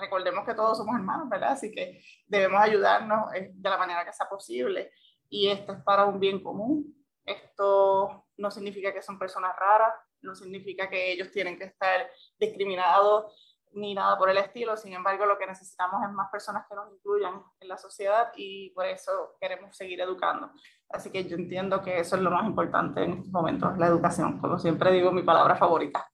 recordemos 0.00 0.46
que 0.46 0.54
todos 0.54 0.78
somos 0.78 0.94
hermanos, 0.94 1.28
¿verdad? 1.28 1.52
Así 1.52 1.70
que 1.70 2.00
debemos 2.26 2.62
ayudarnos 2.62 3.34
eh, 3.34 3.50
de 3.52 3.68
la 3.68 3.76
manera 3.76 4.06
que 4.06 4.12
sea 4.14 4.26
posible. 4.26 4.90
Y 5.28 5.48
esto 5.48 5.72
es 5.72 5.82
para 5.82 6.06
un 6.06 6.18
bien 6.18 6.42
común. 6.42 7.01
Esto 7.24 8.26
no 8.36 8.50
significa 8.50 8.92
que 8.92 9.02
son 9.02 9.18
personas 9.18 9.54
raras, 9.56 9.94
no 10.22 10.34
significa 10.34 10.88
que 10.88 11.12
ellos 11.12 11.30
tienen 11.30 11.58
que 11.58 11.64
estar 11.64 12.10
discriminados 12.38 13.34
ni 13.74 13.94
nada 13.94 14.18
por 14.18 14.28
el 14.30 14.38
estilo. 14.38 14.76
Sin 14.76 14.92
embargo, 14.92 15.26
lo 15.26 15.38
que 15.38 15.46
necesitamos 15.46 16.02
es 16.04 16.12
más 16.12 16.30
personas 16.30 16.66
que 16.68 16.74
nos 16.74 16.92
incluyan 16.92 17.42
en 17.60 17.68
la 17.68 17.78
sociedad 17.78 18.32
y 18.36 18.70
por 18.70 18.86
eso 18.86 19.36
queremos 19.40 19.76
seguir 19.76 20.00
educando. 20.00 20.50
Así 20.88 21.10
que 21.10 21.24
yo 21.24 21.36
entiendo 21.36 21.82
que 21.82 21.98
eso 21.98 22.16
es 22.16 22.22
lo 22.22 22.30
más 22.30 22.46
importante 22.46 23.02
en 23.02 23.12
estos 23.12 23.32
momentos, 23.32 23.76
la 23.78 23.86
educación. 23.86 24.38
Como 24.40 24.58
siempre 24.58 24.92
digo, 24.92 25.10
mi 25.10 25.22
palabra 25.22 25.56
favorita. 25.56 26.06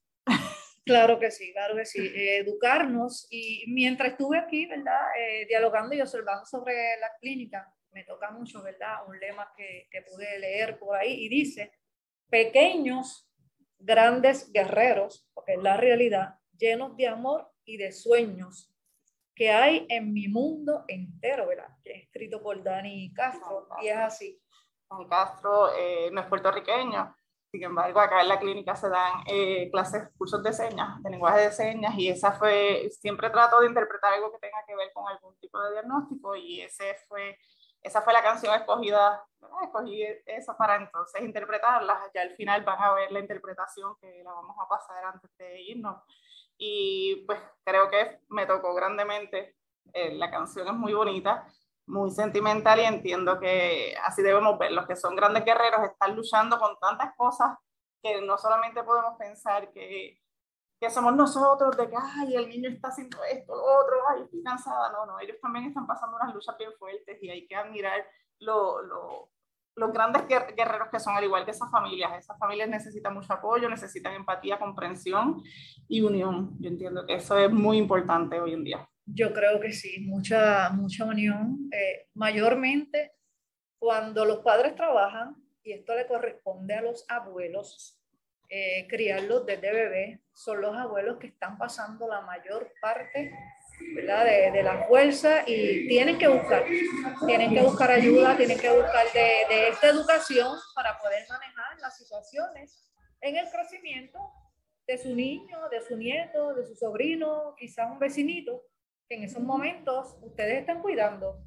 Claro 0.84 1.18
que 1.18 1.30
sí, 1.30 1.52
claro 1.52 1.76
que 1.76 1.84
sí. 1.84 2.00
Eh, 2.00 2.38
educarnos 2.38 3.26
y 3.30 3.64
mientras 3.68 4.12
estuve 4.12 4.38
aquí, 4.38 4.64
¿verdad? 4.64 5.08
Eh, 5.20 5.44
dialogando 5.46 5.94
y 5.94 6.00
observando 6.00 6.46
sobre 6.46 6.72
la 6.98 7.10
clínica, 7.20 7.70
me 7.92 8.04
toca 8.04 8.30
mucho, 8.30 8.62
¿verdad? 8.62 9.06
Un 9.06 9.18
lema 9.18 9.52
que, 9.56 9.88
que 9.90 10.02
pude 10.02 10.38
leer 10.38 10.78
por 10.78 10.96
ahí 10.96 11.24
y 11.24 11.28
dice, 11.28 11.72
pequeños, 12.28 13.30
grandes 13.78 14.52
guerreros, 14.52 15.28
porque 15.34 15.54
es 15.54 15.62
la 15.62 15.76
realidad, 15.76 16.38
llenos 16.56 16.96
de 16.96 17.08
amor 17.08 17.50
y 17.64 17.76
de 17.76 17.92
sueños 17.92 18.74
que 19.34 19.50
hay 19.50 19.86
en 19.88 20.12
mi 20.12 20.26
mundo 20.26 20.84
entero, 20.88 21.46
¿verdad? 21.46 21.68
Que 21.84 21.92
es 21.92 22.02
escrito 22.04 22.42
por 22.42 22.60
Dani 22.62 23.12
Castro, 23.14 23.68
y 23.80 23.86
es 23.86 23.96
así. 23.96 24.42
Dani 24.90 25.06
Castro 25.08 25.70
eh, 25.78 26.10
no 26.10 26.20
es 26.20 26.26
puertorriqueño, 26.26 27.14
sin 27.50 27.62
embargo, 27.62 27.98
acá 28.00 28.20
en 28.20 28.28
la 28.28 28.38
clínica 28.38 28.76
se 28.76 28.90
dan 28.90 29.22
eh, 29.26 29.70
clases, 29.70 30.10
cursos 30.18 30.42
de 30.42 30.52
señas, 30.52 31.02
de 31.02 31.10
lenguaje 31.10 31.40
de 31.40 31.52
señas, 31.52 31.94
y 31.96 32.10
esa 32.10 32.32
fue, 32.32 32.90
siempre 32.90 33.30
trato 33.30 33.60
de 33.60 33.68
interpretar 33.68 34.12
algo 34.12 34.30
que 34.32 34.38
tenga 34.38 34.62
que 34.66 34.76
ver 34.76 34.92
con 34.92 35.08
algún 35.08 35.34
tipo 35.38 35.58
de 35.62 35.72
diagnóstico, 35.72 36.36
y 36.36 36.60
ese 36.60 36.94
fue, 37.08 37.38
esa 37.82 38.02
fue 38.02 38.12
la 38.12 38.22
canción 38.22 38.54
escogida, 38.54 39.24
escogí 39.62 40.04
eso 40.26 40.56
para 40.56 40.76
entonces 40.76 41.22
interpretarla, 41.22 42.10
ya 42.14 42.22
al 42.22 42.34
final 42.36 42.64
van 42.64 42.82
a 42.82 42.94
ver 42.94 43.12
la 43.12 43.20
interpretación 43.20 43.96
que 44.00 44.22
la 44.22 44.32
vamos 44.32 44.56
a 44.60 44.68
pasar 44.68 45.04
antes 45.04 45.30
de 45.38 45.60
irnos, 45.62 46.02
y 46.56 47.24
pues 47.26 47.40
creo 47.64 47.88
que 47.88 48.20
me 48.28 48.46
tocó 48.46 48.74
grandemente, 48.74 49.56
eh, 49.92 50.14
la 50.14 50.30
canción 50.30 50.66
es 50.66 50.74
muy 50.74 50.92
bonita, 50.92 51.46
muy 51.86 52.10
sentimental 52.10 52.80
y 52.80 52.84
entiendo 52.84 53.40
que 53.40 53.96
así 54.04 54.22
debemos 54.22 54.58
ver. 54.58 54.72
Los 54.72 54.86
que 54.86 54.96
son 54.96 55.16
grandes 55.16 55.44
guerreros 55.44 55.82
están 55.84 56.14
luchando 56.14 56.58
con 56.58 56.78
tantas 56.78 57.14
cosas 57.16 57.56
que 58.02 58.20
no 58.20 58.36
solamente 58.38 58.82
podemos 58.82 59.16
pensar 59.18 59.72
que, 59.72 60.20
que 60.80 60.90
somos 60.90 61.14
nosotros, 61.14 61.76
de 61.76 61.88
que, 61.88 61.96
ay, 61.96 62.36
el 62.36 62.48
niño 62.48 62.70
está 62.70 62.88
haciendo 62.88 63.18
esto, 63.24 63.54
lo 63.54 63.62
otro, 63.62 63.96
ay, 64.10 64.22
estoy 64.22 64.42
cansada. 64.42 64.92
No, 64.92 65.06
no, 65.06 65.18
ellos 65.20 65.36
también 65.42 65.66
están 65.66 65.86
pasando 65.86 66.16
unas 66.16 66.32
luchas 66.32 66.56
bien 66.56 66.72
fuertes 66.78 67.18
y 67.20 67.30
hay 67.30 67.46
que 67.46 67.56
admirar 67.56 68.06
lo, 68.40 68.82
lo, 68.82 69.30
los 69.74 69.92
grandes 69.92 70.22
guerreros 70.26 70.88
que 70.90 71.00
son, 71.00 71.16
al 71.16 71.24
igual 71.24 71.44
que 71.44 71.52
esas 71.52 71.70
familias. 71.70 72.12
Esas 72.18 72.38
familias 72.38 72.68
necesitan 72.68 73.14
mucho 73.14 73.32
apoyo, 73.32 73.68
necesitan 73.68 74.14
empatía, 74.14 74.58
comprensión 74.58 75.42
y 75.88 76.02
unión. 76.02 76.56
Yo 76.60 76.68
entiendo 76.68 77.06
que 77.06 77.14
eso 77.14 77.38
es 77.38 77.50
muy 77.50 77.78
importante 77.78 78.40
hoy 78.40 78.52
en 78.54 78.64
día. 78.64 78.88
Yo 79.06 79.32
creo 79.32 79.58
que 79.58 79.72
sí, 79.72 80.04
mucha, 80.06 80.70
mucha 80.70 81.04
unión, 81.04 81.70
eh, 81.72 82.08
mayormente 82.14 83.12
cuando 83.78 84.24
los 84.24 84.38
padres 84.40 84.74
trabajan, 84.74 85.36
y 85.62 85.72
esto 85.72 85.94
le 85.94 86.06
corresponde 86.06 86.74
a 86.74 86.82
los 86.82 87.04
abuelos, 87.08 87.97
eh, 88.48 88.86
criarlos 88.88 89.44
desde 89.46 89.72
bebé, 89.72 90.20
son 90.32 90.60
los 90.60 90.76
abuelos 90.76 91.18
que 91.18 91.26
están 91.28 91.58
pasando 91.58 92.08
la 92.08 92.22
mayor 92.22 92.72
parte 92.80 93.32
¿verdad? 93.94 94.24
De, 94.24 94.50
de, 94.50 94.62
la 94.62 94.84
fuerza 94.86 95.42
y 95.46 95.86
tienen 95.88 96.18
que 96.18 96.28
buscar, 96.28 96.64
tienen 97.26 97.54
que 97.54 97.62
buscar 97.62 97.90
ayuda, 97.90 98.36
tienen 98.36 98.58
que 98.58 98.70
buscar 98.70 99.06
de, 99.12 99.54
de 99.54 99.68
esta 99.68 99.88
educación 99.88 100.56
para 100.74 100.98
poder 100.98 101.24
manejar 101.28 101.78
las 101.80 101.96
situaciones 101.96 102.90
en 103.20 103.36
el 103.36 103.48
crecimiento 103.50 104.18
de 104.86 104.98
su 104.98 105.14
niño, 105.14 105.68
de 105.70 105.80
su 105.82 105.96
nieto, 105.96 106.54
de 106.54 106.64
su 106.64 106.74
sobrino, 106.74 107.54
quizás 107.56 107.90
un 107.90 107.98
vecinito, 107.98 108.62
en 109.08 109.24
esos 109.24 109.42
momentos 109.42 110.16
ustedes 110.22 110.60
están 110.60 110.80
cuidando. 110.80 111.38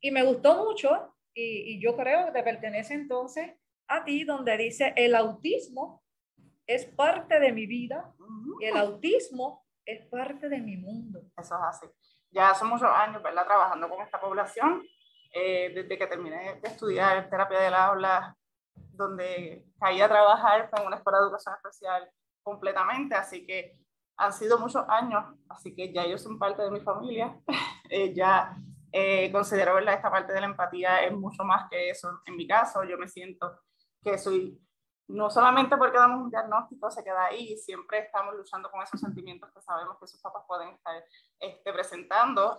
Y 0.00 0.10
me 0.10 0.22
gustó 0.22 0.64
mucho, 0.64 1.14
y, 1.34 1.74
y, 1.74 1.80
yo 1.80 1.96
creo 1.96 2.26
que 2.26 2.32
te 2.32 2.42
pertenece 2.42 2.94
entonces 2.94 3.50
a 3.88 4.04
ti, 4.04 4.24
donde 4.24 4.56
dice, 4.56 4.92
el 4.96 5.14
autismo 5.14 6.02
es 6.66 6.84
parte 6.86 7.38
de 7.38 7.52
mi 7.52 7.66
vida 7.66 8.14
y 8.60 8.64
el 8.64 8.76
autismo 8.76 9.66
es 9.84 10.06
parte 10.06 10.48
de 10.48 10.58
mi 10.58 10.76
mundo. 10.76 11.20
Eso 11.36 11.54
es 11.54 11.62
así. 11.62 11.86
Ya 12.30 12.54
son 12.54 12.68
muchos 12.68 12.90
años, 12.90 13.22
¿verdad? 13.22 13.46
Trabajando 13.46 13.88
con 13.88 14.02
esta 14.02 14.20
población. 14.20 14.82
Eh, 15.38 15.70
desde 15.74 15.98
que 15.98 16.06
terminé 16.06 16.58
de 16.62 16.68
estudiar 16.68 17.28
terapia 17.28 17.60
del 17.60 17.74
aula, 17.74 18.34
donde 18.74 19.66
caí 19.78 20.00
a 20.00 20.08
trabajar 20.08 20.70
en 20.74 20.86
una 20.86 20.96
escuela 20.96 21.18
de 21.18 21.24
educación 21.24 21.54
especial 21.56 22.10
completamente, 22.42 23.14
así 23.14 23.46
que 23.46 23.78
han 24.16 24.32
sido 24.32 24.58
muchos 24.58 24.84
años, 24.88 25.24
así 25.50 25.74
que 25.74 25.92
ya 25.92 26.04
ellos 26.04 26.22
son 26.22 26.38
parte 26.38 26.62
de 26.62 26.70
mi 26.70 26.80
familia. 26.80 27.38
eh, 27.90 28.14
ya 28.14 28.56
eh, 28.92 29.30
considero 29.30 29.74
¿verdad? 29.74 29.94
esta 29.94 30.10
parte 30.10 30.32
de 30.32 30.40
la 30.40 30.46
empatía 30.46 31.04
es 31.04 31.12
mucho 31.12 31.44
más 31.44 31.68
que 31.70 31.90
eso. 31.90 32.20
En 32.24 32.36
mi 32.36 32.46
caso, 32.46 32.82
yo 32.84 32.96
me 32.96 33.08
siento 33.08 33.60
que 34.02 34.16
soy, 34.16 34.58
no 35.08 35.30
solamente 35.30 35.76
porque 35.76 35.98
damos 35.98 36.24
un 36.24 36.30
diagnóstico, 36.30 36.90
se 36.90 37.04
queda 37.04 37.26
ahí, 37.26 37.56
siempre 37.58 38.00
estamos 38.00 38.34
luchando 38.34 38.70
con 38.70 38.82
esos 38.82 39.00
sentimientos 39.00 39.50
que 39.52 39.62
sabemos 39.62 39.96
que 40.00 40.06
sus 40.06 40.20
papás 40.20 40.44
pueden 40.46 40.70
estar 40.70 40.94
este, 41.38 41.72
presentando. 41.72 42.58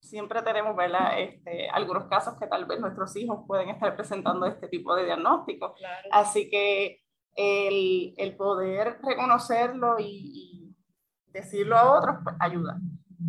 Siempre 0.00 0.42
tenemos 0.42 0.76
¿verdad? 0.76 1.20
Este, 1.20 1.68
algunos 1.70 2.04
casos 2.04 2.38
que 2.38 2.46
tal 2.46 2.64
vez 2.66 2.80
nuestros 2.80 3.14
hijos 3.16 3.44
pueden 3.46 3.68
estar 3.68 3.94
presentando 3.96 4.46
este 4.46 4.68
tipo 4.68 4.94
de 4.94 5.04
diagnóstico. 5.04 5.74
Claro. 5.74 6.08
Así 6.12 6.48
que 6.48 7.02
el, 7.34 8.14
el 8.16 8.36
poder 8.36 9.00
reconocerlo 9.02 9.96
y, 9.98 10.04
y 10.06 10.76
decirlo 11.26 11.76
a 11.76 11.98
otros, 11.98 12.16
pues 12.24 12.36
ayuda. 12.40 12.78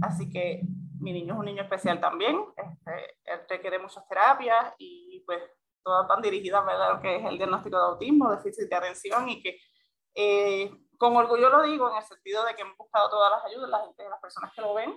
Así 0.01 0.29
que 0.29 0.61
mi 0.99 1.13
niño 1.13 1.33
es 1.33 1.39
un 1.39 1.45
niño 1.45 1.63
especial 1.63 1.99
también, 1.99 2.37
este, 2.55 3.15
él 3.25 3.39
requiere 3.49 3.79
muchas 3.79 4.07
terapias 4.07 4.73
y 4.77 5.23
pues 5.25 5.41
todas 5.83 6.07
van 6.07 6.21
dirigidas 6.21 6.63
a 6.67 6.93
lo 6.93 7.01
que 7.01 7.15
es 7.15 7.25
el 7.25 7.37
diagnóstico 7.37 7.77
de 7.77 7.83
autismo, 7.83 8.31
déficit 8.31 8.69
de 8.69 8.75
atención 8.75 9.29
y 9.29 9.41
que 9.41 9.57
eh, 10.15 10.71
con 10.97 11.15
orgullo 11.15 11.49
lo 11.49 11.63
digo 11.63 11.89
en 11.89 11.97
el 11.97 12.03
sentido 12.03 12.45
de 12.45 12.55
que 12.55 12.61
hemos 12.61 12.77
buscado 12.77 13.09
todas 13.09 13.31
las 13.31 13.45
ayudas, 13.45 13.69
la 13.69 13.79
gente, 13.85 14.09
las 14.09 14.19
personas 14.19 14.51
que 14.53 14.61
lo 14.61 14.73
ven 14.73 14.93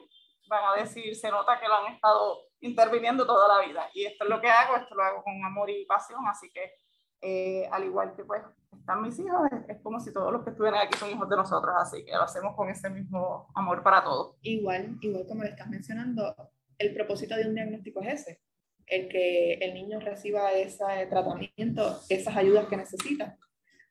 van 0.48 0.64
a 0.64 0.82
decir, 0.82 1.14
se 1.14 1.30
nota 1.30 1.58
que 1.60 1.68
lo 1.68 1.74
han 1.74 1.92
estado 1.94 2.40
interviniendo 2.60 3.26
toda 3.26 3.48
la 3.48 3.66
vida 3.66 3.88
y 3.94 4.04
esto 4.04 4.24
es 4.24 4.30
lo 4.30 4.40
que 4.40 4.48
hago, 4.48 4.76
esto 4.76 4.94
lo 4.94 5.02
hago 5.02 5.22
con 5.22 5.44
amor 5.44 5.70
y 5.70 5.86
pasión, 5.86 6.26
así 6.26 6.50
que 6.50 6.74
eh, 7.20 7.68
al 7.70 7.84
igual 7.84 8.14
que 8.16 8.24
pues 8.24 8.42
están 8.76 9.00
mis 9.00 9.16
hijos, 9.20 9.40
es, 9.52 9.76
es, 9.76 9.82
como 9.82 10.00
si 10.00 10.12
todos 10.12 10.32
los 10.32 10.42
que 10.42 10.50
estuvieran 10.50 10.80
aquí 10.80 10.98
son 10.98 11.10
hijos 11.10 11.28
de 11.28 11.36
nosotros, 11.36 11.72
así 11.78 12.04
que 12.04 12.10
lo 12.12 12.22
hacemos 12.22 12.56
con 12.56 12.68
ese 12.68 12.90
mismo 12.90 13.48
amor 13.54 13.82
para 13.84 14.02
todos. 14.02 14.36
Igual, 14.42 14.96
igual 15.00 15.24
como 15.28 15.44
le 15.44 15.50
estás 15.50 15.68
mencionando, 15.68 16.34
el 16.78 16.92
propósito 16.92 17.36
de 17.36 17.46
un 17.46 17.54
diagnóstico 17.54 18.00
es 18.02 18.20
ese, 18.20 18.40
el 18.86 19.08
que 19.08 19.54
el 19.54 19.74
niño 19.74 20.00
reciba 20.00 20.52
ese 20.52 20.84
tratamiento, 21.08 22.00
esas 22.08 22.36
ayudas 22.36 22.66
que 22.66 22.76
necesita 22.76 23.38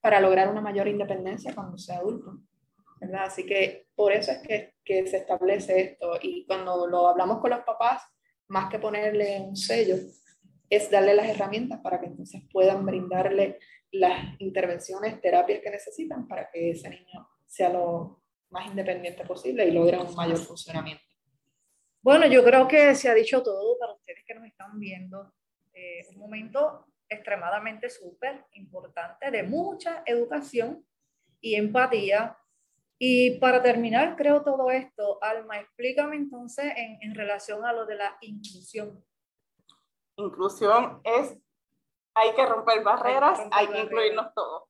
para 0.01 0.19
lograr 0.19 0.49
una 0.49 0.61
mayor 0.61 0.87
independencia 0.87 1.53
cuando 1.53 1.77
sea 1.77 1.97
adulto. 1.97 2.39
¿verdad? 2.99 3.23
Así 3.25 3.45
que 3.45 3.87
por 3.95 4.11
eso 4.11 4.31
es 4.31 4.39
que, 4.39 4.75
que 4.83 5.07
se 5.07 5.17
establece 5.17 5.79
esto 5.81 6.19
y 6.21 6.45
cuando 6.45 6.87
lo 6.87 7.07
hablamos 7.07 7.39
con 7.39 7.49
los 7.49 7.61
papás, 7.61 8.03
más 8.47 8.69
que 8.69 8.79
ponerle 8.79 9.41
un 9.41 9.55
sello, 9.55 9.95
es 10.69 10.89
darle 10.89 11.15
las 11.15 11.27
herramientas 11.27 11.79
para 11.81 11.99
que 11.99 12.07
entonces 12.07 12.43
puedan 12.51 12.85
brindarle 12.85 13.59
las 13.91 14.39
intervenciones, 14.39 15.19
terapias 15.19 15.61
que 15.61 15.69
necesitan 15.69 16.27
para 16.27 16.49
que 16.49 16.71
ese 16.71 16.89
niño 16.89 17.27
sea 17.45 17.69
lo 17.69 18.21
más 18.49 18.67
independiente 18.67 19.25
posible 19.25 19.65
y 19.65 19.71
logre 19.71 19.97
un 19.97 20.15
mayor 20.15 20.37
funcionamiento. 20.37 21.03
Bueno, 22.01 22.25
yo 22.27 22.43
creo 22.43 22.67
que 22.67 22.95
se 22.95 23.09
ha 23.09 23.13
dicho 23.13 23.43
todo 23.43 23.77
para 23.77 23.93
ustedes 23.93 24.23
que 24.25 24.33
nos 24.33 24.45
están 24.45 24.79
viendo. 24.79 25.33
Eh, 25.73 26.05
un 26.13 26.17
momento 26.17 26.85
extremadamente 27.07 27.89
súper 27.89 28.45
importante 28.53 29.29
de 29.31 29.43
mucha 29.43 30.03
educación 30.05 30.85
y 31.39 31.55
empatía. 31.55 32.37
Y 32.97 33.39
para 33.39 33.61
terminar, 33.61 34.15
creo 34.15 34.43
todo 34.43 34.69
esto, 34.69 35.17
Alma, 35.23 35.59
explícame 35.59 36.15
entonces 36.15 36.73
en, 36.75 36.99
en 37.01 37.15
relación 37.15 37.65
a 37.65 37.73
lo 37.73 37.85
de 37.85 37.95
la 37.95 38.17
inclusión 38.21 39.03
inclusión 40.15 41.01
es, 41.03 41.37
hay 42.13 42.33
que 42.33 42.45
romper 42.45 42.83
barreras, 42.83 43.39
hay 43.39 43.49
que, 43.49 43.55
hay 43.57 43.67
que 43.67 43.79
incluirnos 43.79 44.33
todos. 44.33 44.63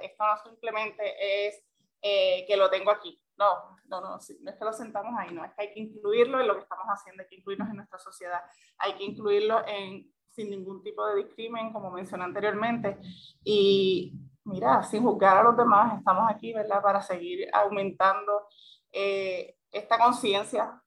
Esto 0.00 0.24
no 0.24 0.42
simplemente 0.44 1.46
es 1.46 1.62
eh, 2.00 2.44
que 2.46 2.56
lo 2.56 2.70
tengo 2.70 2.90
aquí. 2.90 3.20
No, 3.36 3.76
no, 3.86 4.00
no, 4.00 4.10
no 4.10 4.16
es 4.16 4.56
que 4.56 4.64
lo 4.64 4.72
sentamos 4.72 5.14
ahí, 5.18 5.32
no, 5.32 5.44
es 5.44 5.52
que 5.54 5.62
hay 5.62 5.74
que 5.74 5.80
incluirlo 5.80 6.40
en 6.40 6.48
lo 6.48 6.54
que 6.54 6.62
estamos 6.62 6.86
haciendo, 6.86 7.22
hay 7.22 7.28
que 7.28 7.36
incluirnos 7.36 7.68
en 7.68 7.76
nuestra 7.76 7.98
sociedad, 7.98 8.40
hay 8.78 8.94
que 8.94 9.04
incluirlo 9.04 9.62
en, 9.66 10.10
sin 10.30 10.50
ningún 10.50 10.82
tipo 10.82 11.06
de 11.06 11.24
discrimen, 11.24 11.72
como 11.72 11.90
mencioné 11.90 12.24
anteriormente. 12.24 12.98
Y 13.44 14.14
mira, 14.44 14.82
sin 14.82 15.02
juzgar 15.02 15.36
a 15.38 15.42
los 15.42 15.56
demás, 15.56 15.98
estamos 15.98 16.30
aquí, 16.30 16.52
¿verdad?, 16.54 16.82
para 16.82 17.02
seguir 17.02 17.48
aumentando 17.52 18.48
eh, 18.92 19.56
esta 19.70 19.98
conciencia 19.98 20.82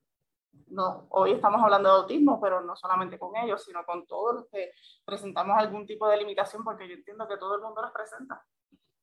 no, 0.70 1.08
hoy 1.10 1.32
estamos 1.32 1.62
hablando 1.62 1.90
de 1.90 1.96
autismo, 2.02 2.40
pero 2.40 2.62
no 2.62 2.76
solamente 2.76 3.18
con 3.18 3.36
ellos, 3.38 3.64
sino 3.64 3.86
con 3.86 4.06
todos 4.06 4.36
los 4.36 4.46
que 4.50 4.72
presentamos 5.06 5.58
algún 5.58 5.86
tipo 5.86 6.08
de 6.08 6.18
limitación, 6.18 6.64
porque 6.64 6.88
yo 6.88 6.94
entiendo 6.94 7.28
que 7.28 7.38
todo 7.38 7.56
el 7.56 7.62
mundo 7.62 7.82
los 7.82 7.92
presenta. 7.92 8.46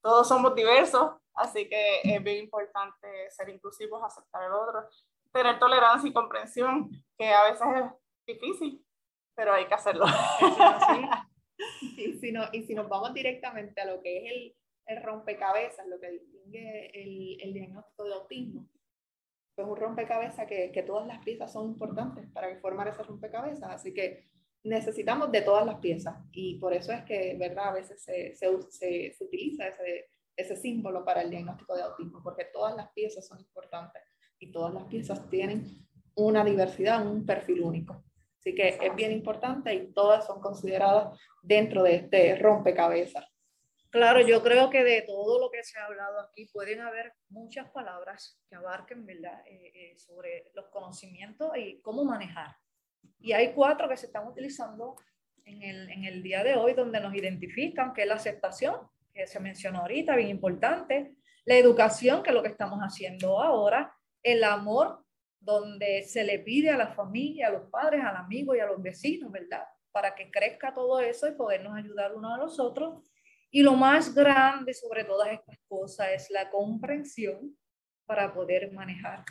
Todos 0.07 0.29
somos 0.29 0.55
diversos, 0.55 1.17
así 1.35 1.69
que 1.69 2.01
es 2.05 2.23
bien 2.23 2.45
importante 2.45 3.29
ser 3.29 3.49
inclusivos, 3.49 4.05
aceptar 4.05 4.45
el 4.45 4.53
otro, 4.53 4.89
tener 5.33 5.59
tolerancia 5.59 6.09
y 6.09 6.13
comprensión, 6.13 6.89
que 7.19 7.29
a 7.29 7.51
veces 7.51 7.67
es 7.75 8.35
difícil, 8.37 8.87
pero 9.35 9.53
hay 9.53 9.67
que 9.67 9.75
hacerlo. 9.75 10.05
y, 11.97 12.21
si 12.21 12.31
no, 12.31 12.45
y 12.53 12.63
si 12.63 12.75
nos 12.77 12.89
vamos 12.89 13.15
directamente 13.15 13.81
a 13.81 13.87
lo 13.87 14.01
que 14.01 14.19
es 14.19 14.33
el, 14.33 14.57
el 14.87 15.03
rompecabezas, 15.03 15.89
lo 15.89 15.99
que 15.99 16.11
distingue 16.13 16.93
el, 16.95 17.41
el 17.43 17.53
diagnóstico 17.53 18.05
de 18.05 18.15
autismo, 18.15 18.69
pues 19.57 19.67
un 19.67 19.77
rompecabezas 19.77 20.47
que, 20.47 20.71
que 20.71 20.85
todas 20.85 21.09
las 21.09 21.19
piezas 21.25 21.53
son 21.53 21.67
importantes 21.67 22.31
para 22.33 22.57
formar 22.61 22.87
ese 22.87 23.03
rompecabezas. 23.03 23.71
Así 23.71 23.93
que 23.93 24.25
necesitamos 24.67 25.33
de 25.33 25.43
todas 25.43 25.65
las 25.65 25.77
piezas 25.77 26.17
y 26.33 26.59
por 26.59 26.73
eso 26.73 26.93
es 26.93 27.03
que, 27.05 27.37
¿verdad? 27.39 27.69
A 27.69 27.73
veces 27.73 28.03
se, 28.03 28.35
se, 28.35 28.47
se, 28.71 29.25
utiliza 29.25 29.69
ese, 29.69 30.09
ese 30.37 30.57
símbolo 30.57 31.05
para 31.05 31.23
el 31.23 31.31
diagnóstico 31.31 31.77
de 31.77 31.83
autismo, 31.83 32.21
porque 32.23 32.47
todas 32.53 32.77
las 32.77 32.91
piezas 32.93 33.27
son 33.27 33.41
importantes 33.41 34.03
y 34.39 34.47
y 34.47 34.53
todas 34.53 34.73
las 34.73 34.85
piezas 34.85 35.29
tienen 35.31 35.87
una 36.15 36.45
diversidad, 36.45 37.07
un 37.07 37.25
perfil 37.25 37.63
único. 37.63 38.05
Así 38.39 38.55
que 38.55 38.79
es 38.81 38.95
bien 38.95 39.13
importante 39.13 39.75
y 39.75 39.93
todas 39.93 40.27
son 40.27 40.41
consideradas 40.41 41.19
dentro 41.43 41.83
de 41.83 41.97
este 41.97 42.37
rompecabezas. 42.37 43.25
Claro, 43.91 44.21
yo 44.21 44.43
creo 44.43 44.69
que 44.69 44.85
de 44.85 45.03
todo 45.03 45.41
lo 45.41 45.51
que 45.51 45.63
se 45.65 45.79
ha 45.79 45.87
hablado 45.87 46.21
aquí 46.21 46.47
pueden 46.53 46.81
haber 46.81 47.15
muchas 47.29 47.71
palabras 47.71 48.39
que 48.49 48.57
abarquen 48.57 49.07
¿verdad? 49.07 49.41
Eh, 49.47 49.73
eh, 49.75 49.99
sobre 49.99 50.51
los 50.55 50.67
conocimientos 50.67 51.51
y 51.57 51.81
cómo 51.81 52.05
manejar. 52.05 52.57
Y 53.19 53.33
hay 53.33 53.53
cuatro 53.53 53.89
que 53.89 53.97
se 53.97 54.07
están 54.07 54.27
utilizando 54.27 54.97
en 55.45 55.63
el, 55.63 55.91
en 55.91 56.05
el 56.05 56.23
día 56.23 56.43
de 56.45 56.57
hoy 56.57 56.75
donde 56.75 57.01
nos 57.01 57.15
identifican, 57.15 57.93
que 57.93 58.03
es 58.03 58.09
la 58.09 58.15
aceptación, 58.15 58.77
que 59.13 59.27
se 59.27 59.41
mencionó 59.41 59.81
ahorita, 59.81 60.17
bien 60.17 60.29
importante, 60.29 61.17
la 61.45 61.57
educación, 61.57 62.23
que 62.23 62.31
es 62.31 62.35
lo 62.35 62.43
que 62.43 62.49
estamos 62.49 62.81
haciendo 62.81 63.41
ahora, 63.41 63.95
el 64.23 64.43
amor, 64.45 65.05
donde 65.41 66.03
se 66.03 66.25
le 66.25 66.41
pide 66.41 66.71
a 66.71 66.77
la 66.77 66.89
familia, 66.89 67.49
a 67.49 67.53
los 67.53 67.71
padres, 67.71 68.03
al 68.05 68.17
amigo 68.17 68.55
y 68.55 68.59
a 68.59 68.67
los 68.67 68.83
vecinos, 68.83 69.31
¿verdad? 69.31 69.63
Para 69.93 70.15
que 70.15 70.31
crezca 70.31 70.75
todo 70.75 70.99
eso 71.01 71.29
y 71.29 71.33
podernos 71.33 71.77
ayudar 71.77 72.15
unos 72.15 72.35
a 72.35 72.39
los 72.39 72.59
otros. 72.59 73.05
Y 73.51 73.63
lo 73.63 73.75
más 73.75 74.13
grande 74.13 74.75
sobre 74.75 75.05
todas 75.05 75.29
estas 75.33 75.57
cosas 75.69 76.09
es 76.13 76.31
la 76.31 76.51
comprensión 76.51 77.57
para 78.05 78.35
poder 78.35 78.73
manejar 78.73 79.25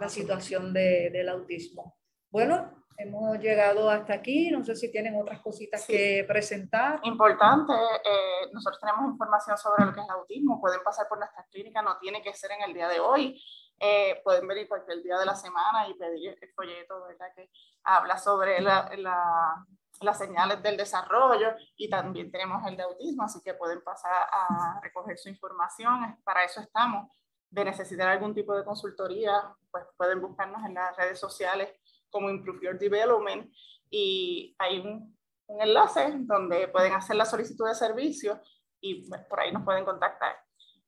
la 0.00 0.08
situación 0.08 0.72
de, 0.72 1.10
del 1.10 1.28
autismo. 1.28 1.96
Bueno, 2.28 2.81
hemos 2.96 3.38
llegado 3.38 3.90
hasta 3.90 4.14
aquí. 4.14 4.50
No 4.50 4.64
sé 4.64 4.76
si 4.76 4.90
tienen 4.90 5.20
otras 5.20 5.40
cositas 5.40 5.86
que 5.86 6.24
presentar. 6.26 7.00
Importante, 7.02 7.72
eh, 7.72 8.50
nosotros 8.52 8.80
tenemos 8.80 9.10
información 9.12 9.56
sobre 9.56 9.84
lo 9.84 9.92
que 9.92 10.00
es 10.00 10.06
el 10.06 10.12
autismo. 10.12 10.60
Pueden 10.60 10.82
pasar 10.82 11.08
por 11.08 11.18
nuestra 11.18 11.44
clínica, 11.50 11.82
no 11.82 11.98
tiene 11.98 12.22
que 12.22 12.34
ser 12.34 12.52
en 12.52 12.62
el 12.62 12.74
día 12.74 12.88
de 12.88 13.00
hoy. 13.00 13.42
Eh, 13.78 14.20
pueden 14.22 14.46
venir 14.46 14.68
cualquier 14.68 15.02
día 15.02 15.18
de 15.18 15.26
la 15.26 15.34
semana 15.34 15.88
y 15.88 15.94
pedir 15.94 16.38
el 16.40 16.52
folleto 16.54 17.02
¿verdad? 17.02 17.32
que 17.34 17.50
habla 17.82 18.16
sobre 18.16 18.60
la, 18.60 18.88
la, 18.96 19.66
las 20.00 20.18
señales 20.18 20.62
del 20.62 20.76
desarrollo 20.76 21.48
y 21.76 21.90
también 21.90 22.30
tenemos 22.30 22.64
el 22.66 22.76
de 22.76 22.84
autismo, 22.84 23.24
así 23.24 23.40
que 23.42 23.54
pueden 23.54 23.82
pasar 23.82 24.12
a 24.30 24.80
recoger 24.82 25.18
su 25.18 25.28
información. 25.28 26.16
Para 26.24 26.44
eso 26.44 26.60
estamos. 26.60 27.10
De 27.50 27.66
necesitar 27.66 28.08
algún 28.08 28.34
tipo 28.34 28.56
de 28.56 28.64
consultoría, 28.64 29.32
pues 29.70 29.84
pueden 29.98 30.22
buscarnos 30.22 30.64
en 30.64 30.72
las 30.72 30.96
redes 30.96 31.18
sociales 31.18 31.68
como 32.12 32.30
Improve 32.30 32.60
Your 32.62 32.78
Development 32.78 33.52
y 33.90 34.54
hay 34.58 34.78
un, 34.78 35.18
un 35.46 35.62
enlace 35.62 36.12
donde 36.18 36.68
pueden 36.68 36.92
hacer 36.92 37.16
la 37.16 37.24
solicitud 37.24 37.66
de 37.66 37.74
servicio 37.74 38.40
y 38.80 39.08
pues, 39.08 39.22
por 39.22 39.40
ahí 39.40 39.50
nos 39.50 39.64
pueden 39.64 39.84
contactar. 39.84 40.36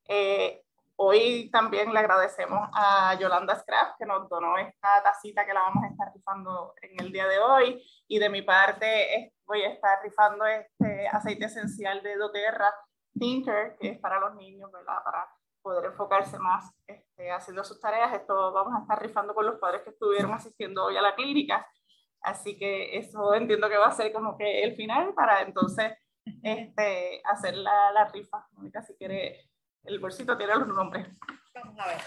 Eh, 0.07 0.63
hoy 0.97 1.51
también 1.51 1.93
le 1.93 1.99
agradecemos 1.99 2.69
a 2.73 3.19
Yolanda 3.19 3.57
Scraft 3.57 3.97
que 3.99 4.07
nos 4.07 4.29
donó 4.29 4.57
esta 4.59 5.03
tacita 5.03 5.45
que 5.45 5.55
la 5.55 5.61
vamos 5.61 5.85
a 5.85 5.89
estar 5.89 6.13
rifando 6.15 6.75
en 6.83 7.01
el 7.01 7.13
día 7.13 7.27
de 7.27 7.39
hoy 7.39 7.83
y 8.07 8.19
de 8.19 8.29
mi 8.29 8.43
parte 8.43 9.33
voy 9.47 9.63
a 9.63 9.71
estar 9.71 10.03
rifando 10.03 10.47
este 10.47 11.09
aceite 11.09 11.47
esencial 11.47 12.03
de 12.03 12.17
doTERRA 12.17 12.73
Thinker 13.19 13.77
que 13.81 13.91
es 13.91 13.99
para 13.99 14.21
los 14.21 14.35
niños, 14.37 14.71
¿verdad? 14.71 15.03
Para 15.05 15.29
poder 15.65 15.87
enfocarse 15.87 16.39
más 16.39 16.71
este, 16.87 17.33
haciendo 17.33 17.65
sus 17.65 17.81
tareas. 17.81 18.13
Esto 18.13 18.53
vamos 18.53 18.75
a 18.77 18.83
estar 18.83 19.03
rifando 19.03 19.35
con 19.35 19.47
los 19.47 19.59
padres 19.59 19.83
que 19.83 19.91
estuvieron 19.91 20.33
asistiendo 20.33 20.85
hoy 20.85 20.97
a 20.97 21.03
la 21.03 21.15
clínica. 21.15 21.67
Así 22.21 22.57
que 22.59 22.97
eso 22.99 23.35
entiendo 23.35 23.69
que 23.69 23.79
va 23.79 23.87
a 23.87 23.93
ser 23.93 24.13
como 24.13 24.37
que 24.37 24.63
el 24.63 24.77
final 24.77 25.15
para 25.15 25.41
entonces 25.41 25.93
este, 26.43 27.23
hacer 27.25 27.57
la, 27.57 27.93
la 27.93 28.05
rifa. 28.09 28.47
Mónica, 28.53 28.83
si 28.83 28.95
quiere, 28.95 29.51
el 29.85 29.99
bolsito 29.99 30.37
tiene 30.37 30.55
los 30.55 30.69
nombres. 30.69 31.09
Vamos 31.55 31.79
a 31.81 31.87
ver. 31.87 31.99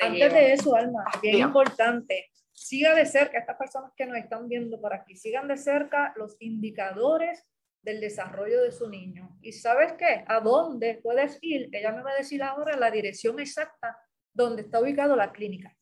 Antes 0.00 0.32
de 0.32 0.52
eso, 0.52 0.74
Alma, 0.74 1.04
ah, 1.06 1.18
bien 1.20 1.38
importante, 1.38 2.30
siga 2.52 2.94
de 2.94 3.04
cerca, 3.04 3.38
estas 3.38 3.56
personas 3.56 3.92
que 3.96 4.06
nos 4.06 4.16
están 4.16 4.48
viendo 4.48 4.80
por 4.80 4.94
aquí, 4.94 5.16
sigan 5.16 5.48
de 5.48 5.56
cerca 5.56 6.12
los 6.16 6.36
indicadores 6.40 7.44
del 7.82 8.00
desarrollo 8.00 8.62
de 8.62 8.72
su 8.72 8.88
niño. 8.88 9.36
¿Y 9.40 9.52
sabes 9.52 9.94
qué? 9.94 10.24
¿A 10.26 10.40
dónde 10.40 11.00
puedes 11.02 11.38
ir? 11.40 11.68
Ella 11.72 11.92
me 11.92 12.02
va 12.02 12.10
a 12.10 12.16
decir 12.16 12.42
ahora 12.42 12.76
la 12.76 12.90
dirección 12.90 13.38
exacta 13.40 13.98
donde 14.32 14.62
está 14.62 14.80
ubicado 14.80 15.16
la 15.16 15.32
clínica. 15.32 15.74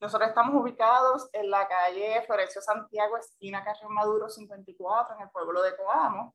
Nosotros 0.00 0.28
estamos 0.28 0.60
ubicados 0.60 1.28
en 1.32 1.48
la 1.48 1.66
calle 1.66 2.22
Florencio 2.26 2.60
Santiago, 2.60 3.16
esquina 3.16 3.64
Carrión 3.64 3.94
Maduro 3.94 4.28
54, 4.28 5.16
en 5.16 5.22
el 5.22 5.30
pueblo 5.30 5.62
de 5.62 5.76
Coamo, 5.76 6.34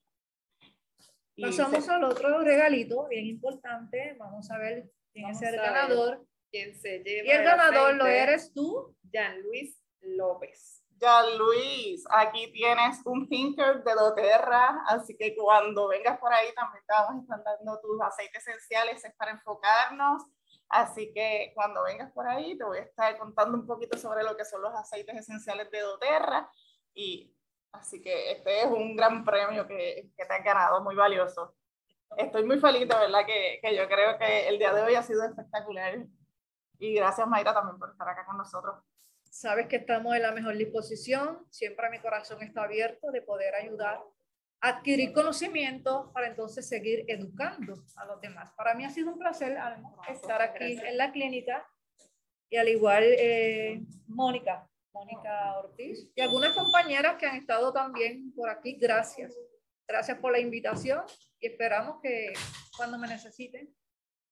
Pasamos 1.40 1.88
al 1.88 2.04
otro 2.04 2.40
regalito 2.40 3.06
bien 3.08 3.26
importante. 3.26 4.16
Vamos 4.18 4.50
a 4.50 4.58
ver 4.58 4.90
quién 5.12 5.28
es 5.28 5.42
el 5.42 5.56
ganador. 5.56 6.24
Quién 6.50 6.74
se 6.74 7.00
lleva 7.00 7.28
y 7.28 7.30
el 7.30 7.44
ganador 7.44 7.94
lo 7.94 8.06
eres 8.06 8.54
tú, 8.54 8.96
Jean 9.02 9.42
Luis 9.42 9.78
López. 10.00 10.77
Ya 11.00 11.22
Luis, 11.36 12.04
aquí 12.10 12.50
tienes 12.52 13.00
un 13.04 13.28
Thinker 13.28 13.84
de 13.84 13.94
doTERRA, 13.94 14.82
así 14.88 15.16
que 15.16 15.36
cuando 15.36 15.86
vengas 15.86 16.18
por 16.18 16.32
ahí 16.32 16.52
también 16.54 16.82
te 16.86 16.92
vamos 16.92 17.30
a 17.30 17.36
estar 17.36 17.56
dando 17.56 17.80
tus 17.80 18.00
aceites 18.02 18.46
esenciales, 18.48 19.04
es 19.04 19.14
para 19.14 19.30
enfocarnos. 19.30 20.24
Así 20.68 21.12
que 21.14 21.52
cuando 21.54 21.84
vengas 21.84 22.10
por 22.12 22.26
ahí 22.26 22.58
te 22.58 22.64
voy 22.64 22.78
a 22.78 22.82
estar 22.82 23.16
contando 23.16 23.56
un 23.56 23.66
poquito 23.66 23.96
sobre 23.96 24.24
lo 24.24 24.36
que 24.36 24.44
son 24.44 24.60
los 24.60 24.74
aceites 24.74 25.16
esenciales 25.16 25.70
de 25.70 25.80
doTERRA. 25.80 26.50
Y 26.94 27.32
así 27.72 28.02
que 28.02 28.32
este 28.32 28.62
es 28.62 28.66
un 28.66 28.96
gran 28.96 29.24
premio 29.24 29.68
que, 29.68 30.10
que 30.16 30.26
te 30.26 30.34
has 30.34 30.44
ganado, 30.44 30.82
muy 30.82 30.96
valioso. 30.96 31.54
Estoy 32.16 32.44
muy 32.44 32.58
feliz, 32.58 32.88
de 32.88 32.94
verdad, 32.94 33.24
que, 33.24 33.60
que 33.62 33.76
yo 33.76 33.86
creo 33.86 34.18
que 34.18 34.48
el 34.48 34.58
día 34.58 34.72
de 34.72 34.82
hoy 34.82 34.94
ha 34.96 35.02
sido 35.02 35.24
espectacular. 35.24 35.98
Y 36.80 36.94
gracias 36.94 37.26
Mayra 37.28 37.54
también 37.54 37.78
por 37.78 37.90
estar 37.90 38.08
acá 38.08 38.26
con 38.26 38.36
nosotros. 38.36 38.82
Sabes 39.30 39.66
que 39.66 39.76
estamos 39.76 40.14
en 40.16 40.22
la 40.22 40.32
mejor 40.32 40.56
disposición, 40.56 41.46
siempre 41.50 41.90
mi 41.90 41.98
corazón 41.98 42.42
está 42.42 42.62
abierto 42.62 43.10
de 43.10 43.22
poder 43.22 43.54
ayudar 43.54 44.00
a 44.60 44.68
adquirir 44.68 45.12
conocimiento 45.12 46.10
para 46.12 46.26
entonces 46.26 46.68
seguir 46.68 47.04
educando 47.08 47.84
a 47.96 48.06
los 48.06 48.20
demás. 48.20 48.52
Para 48.56 48.74
mí 48.74 48.84
ha 48.84 48.90
sido 48.90 49.12
un 49.12 49.18
placer 49.18 49.56
estar 50.08 50.42
aquí 50.42 50.78
en 50.84 50.96
la 50.96 51.12
clínica 51.12 51.66
y 52.50 52.56
al 52.56 52.68
igual 52.68 53.04
eh, 53.04 53.82
Mónica, 54.06 54.68
Mónica 54.92 55.58
Ortiz 55.58 56.10
y 56.14 56.20
algunas 56.20 56.54
compañeras 56.54 57.16
que 57.16 57.26
han 57.26 57.36
estado 57.36 57.72
también 57.72 58.32
por 58.34 58.48
aquí. 58.48 58.76
Gracias. 58.80 59.36
Gracias 59.86 60.18
por 60.18 60.32
la 60.32 60.38
invitación 60.38 61.02
y 61.40 61.46
esperamos 61.46 62.00
que 62.02 62.32
cuando 62.76 62.98
me 62.98 63.08
necesiten 63.08 63.74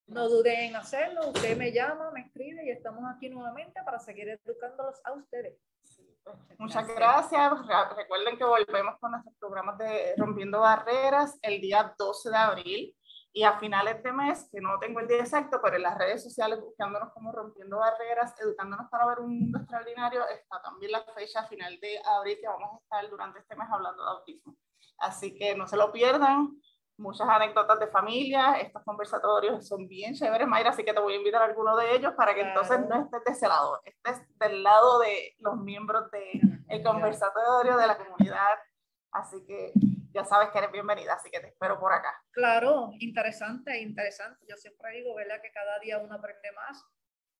no 0.06 0.28
duden 0.28 0.60
en 0.60 0.76
hacerlo, 0.76 1.28
usted 1.28 1.56
me 1.56 1.72
llama, 1.72 2.10
me 2.12 2.20
escribe 2.20 2.64
y 2.64 2.70
estamos 2.70 3.02
aquí 3.14 3.28
nuevamente 3.28 3.80
para 3.84 3.98
seguir 3.98 4.28
educándolos 4.28 5.00
a 5.04 5.12
ustedes. 5.12 5.58
Muchas 6.58 6.88
gracias. 6.88 7.52
Recuerden 7.96 8.36
que 8.36 8.44
volvemos 8.44 8.98
con 8.98 9.12
nuestros 9.12 9.34
programas 9.38 9.78
de 9.78 10.14
Rompiendo 10.16 10.60
Barreras 10.60 11.38
el 11.42 11.60
día 11.60 11.94
12 11.96 12.30
de 12.30 12.36
abril 12.36 12.96
y 13.32 13.42
a 13.42 13.58
finales 13.58 14.02
de 14.02 14.12
mes, 14.12 14.48
que 14.50 14.60
no 14.60 14.78
tengo 14.80 14.98
el 14.98 15.08
día 15.08 15.18
exacto, 15.18 15.60
pero 15.62 15.76
en 15.76 15.82
las 15.82 15.98
redes 15.98 16.22
sociales 16.22 16.58
buscándonos 16.60 17.12
como 17.12 17.32
Rompiendo 17.32 17.78
Barreras, 17.78 18.34
educándonos 18.40 18.88
para 18.90 19.06
ver 19.06 19.20
un 19.20 19.38
mundo 19.38 19.58
extraordinario, 19.58 20.26
está 20.28 20.62
también 20.62 20.92
la 20.92 21.04
fecha 21.14 21.44
final 21.44 21.78
de 21.78 22.00
abril 22.16 22.38
que 22.40 22.48
vamos 22.48 22.70
a 22.72 22.78
estar 22.82 23.10
durante 23.10 23.40
este 23.40 23.54
mes 23.54 23.68
hablando 23.70 24.02
de 24.02 24.10
autismo. 24.10 24.56
Así 24.98 25.36
que 25.36 25.54
no 25.54 25.66
se 25.66 25.76
lo 25.76 25.92
pierdan 25.92 26.58
muchas 26.98 27.28
anécdotas 27.28 27.78
de 27.78 27.88
familia, 27.88 28.54
estos 28.60 28.82
conversatorios 28.84 29.66
son 29.66 29.86
bien 29.86 30.14
chéveres, 30.14 30.46
Mayra, 30.46 30.70
así 30.70 30.84
que 30.84 30.92
te 30.92 31.00
voy 31.00 31.14
a 31.14 31.16
invitar 31.16 31.42
a 31.42 31.46
alguno 31.46 31.76
de 31.76 31.94
ellos 31.94 32.14
para 32.16 32.34
que 32.34 32.40
entonces 32.40 32.80
no 32.88 33.04
estés 33.04 33.24
de 33.24 33.32
ese 33.32 33.48
lado, 33.48 33.80
estés 33.84 34.22
del 34.38 34.62
lado 34.62 34.98
de 35.00 35.34
los 35.38 35.56
miembros 35.58 36.10
del 36.10 36.56
el 36.68 36.82
conversatorio, 36.82 37.76
de 37.76 37.86
la 37.86 37.96
comunidad. 37.96 38.58
Así 39.12 39.44
que 39.46 39.72
ya 40.12 40.24
sabes 40.24 40.50
que 40.50 40.58
eres 40.58 40.72
bienvenida, 40.72 41.14
así 41.14 41.30
que 41.30 41.40
te 41.40 41.48
espero 41.48 41.78
por 41.78 41.92
acá. 41.92 42.12
Claro, 42.32 42.90
interesante, 42.98 43.80
interesante. 43.80 44.44
Yo 44.48 44.56
siempre 44.56 44.92
digo, 44.92 45.14
¿verdad? 45.14 45.40
Que 45.42 45.50
cada 45.52 45.78
día 45.78 45.98
uno 45.98 46.14
aprende 46.14 46.52
más. 46.52 46.84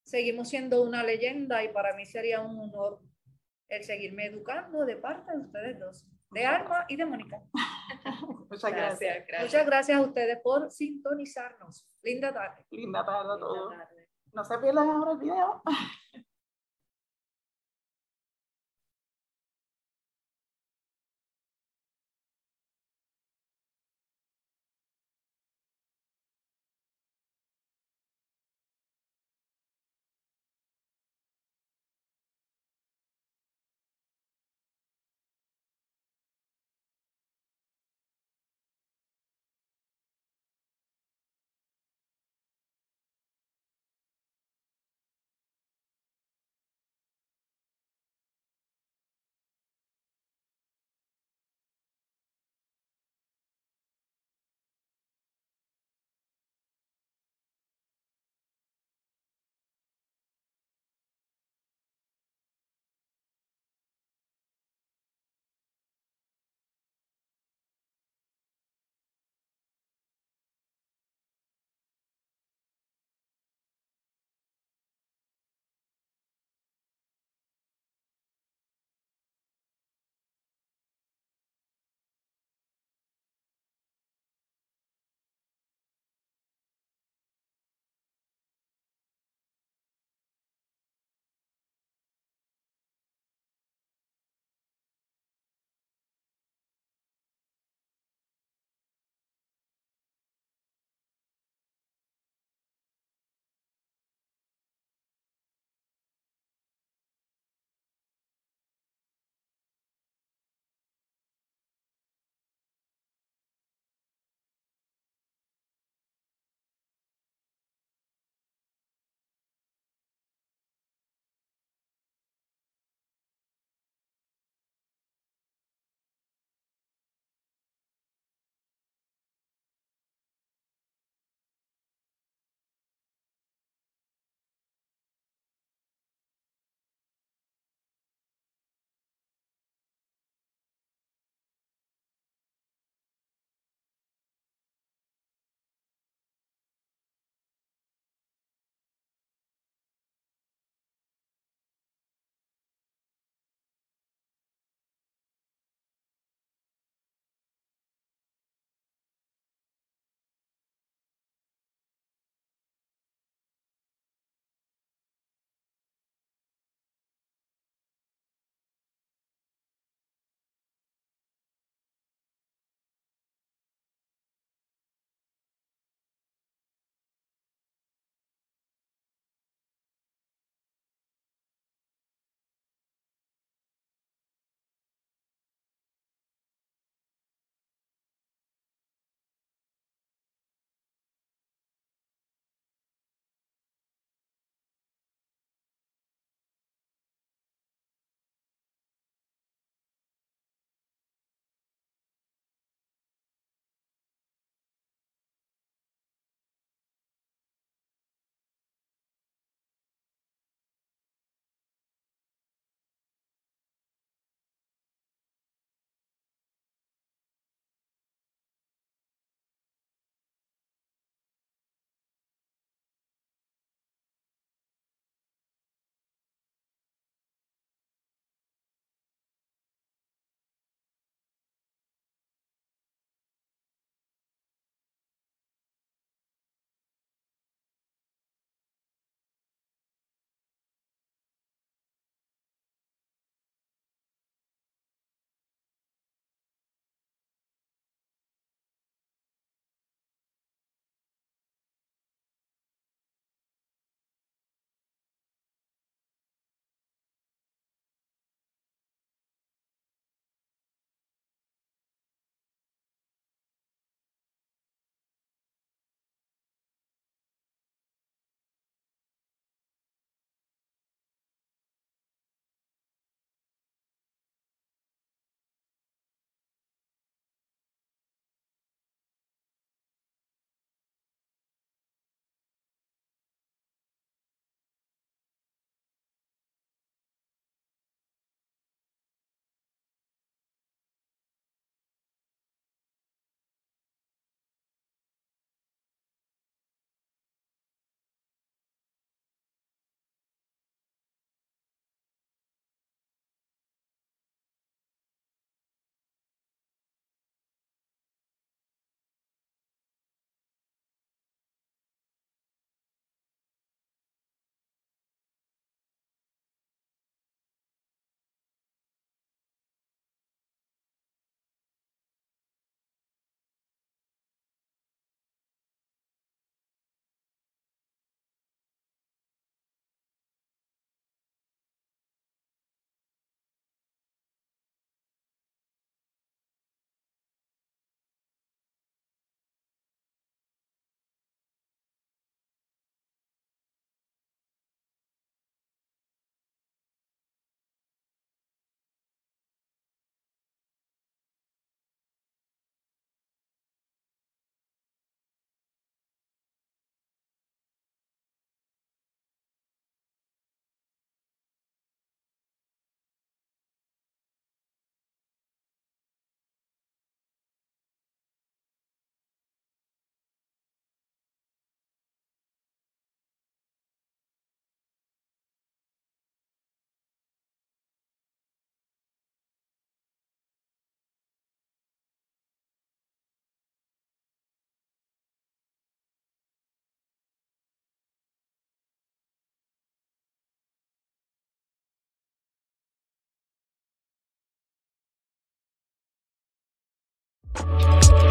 Seguimos 0.05 0.49
siendo 0.49 0.83
una 0.83 1.03
leyenda 1.03 1.65
y 1.65 1.69
para 1.69 1.95
mí 1.95 2.07
sería 2.07 2.41
un 2.41 2.59
honor 2.59 3.01
el 3.69 3.83
seguirme 3.83 4.27
educando 4.27 4.85
de 4.85 4.97
parte 4.97 5.33
de 5.33 5.39
ustedes 5.39 5.81
dos, 5.81 6.07
de 6.31 6.45
Alma 6.47 6.85
y 6.89 6.97
de 6.97 7.05
Mónica. 7.05 7.43
Muchas 8.51 8.71
gracias. 8.73 9.27
Muchas 9.41 9.67
gracias 9.67 9.99
a 9.99 10.01
ustedes 10.01 10.39
por 10.43 10.71
sintonizarnos. 10.71 11.89
Linda 12.03 12.33
tarde. 12.33 12.65
Linda 12.71 13.05
tarde 13.05 13.35
a 13.35 13.39
todos. 13.39 13.75
No 14.33 14.45
se 14.45 14.59
pierdan 14.59 14.91
ahora 14.91 15.13
el 15.13 15.19
video. 15.19 15.63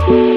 Gracias. 0.07 0.34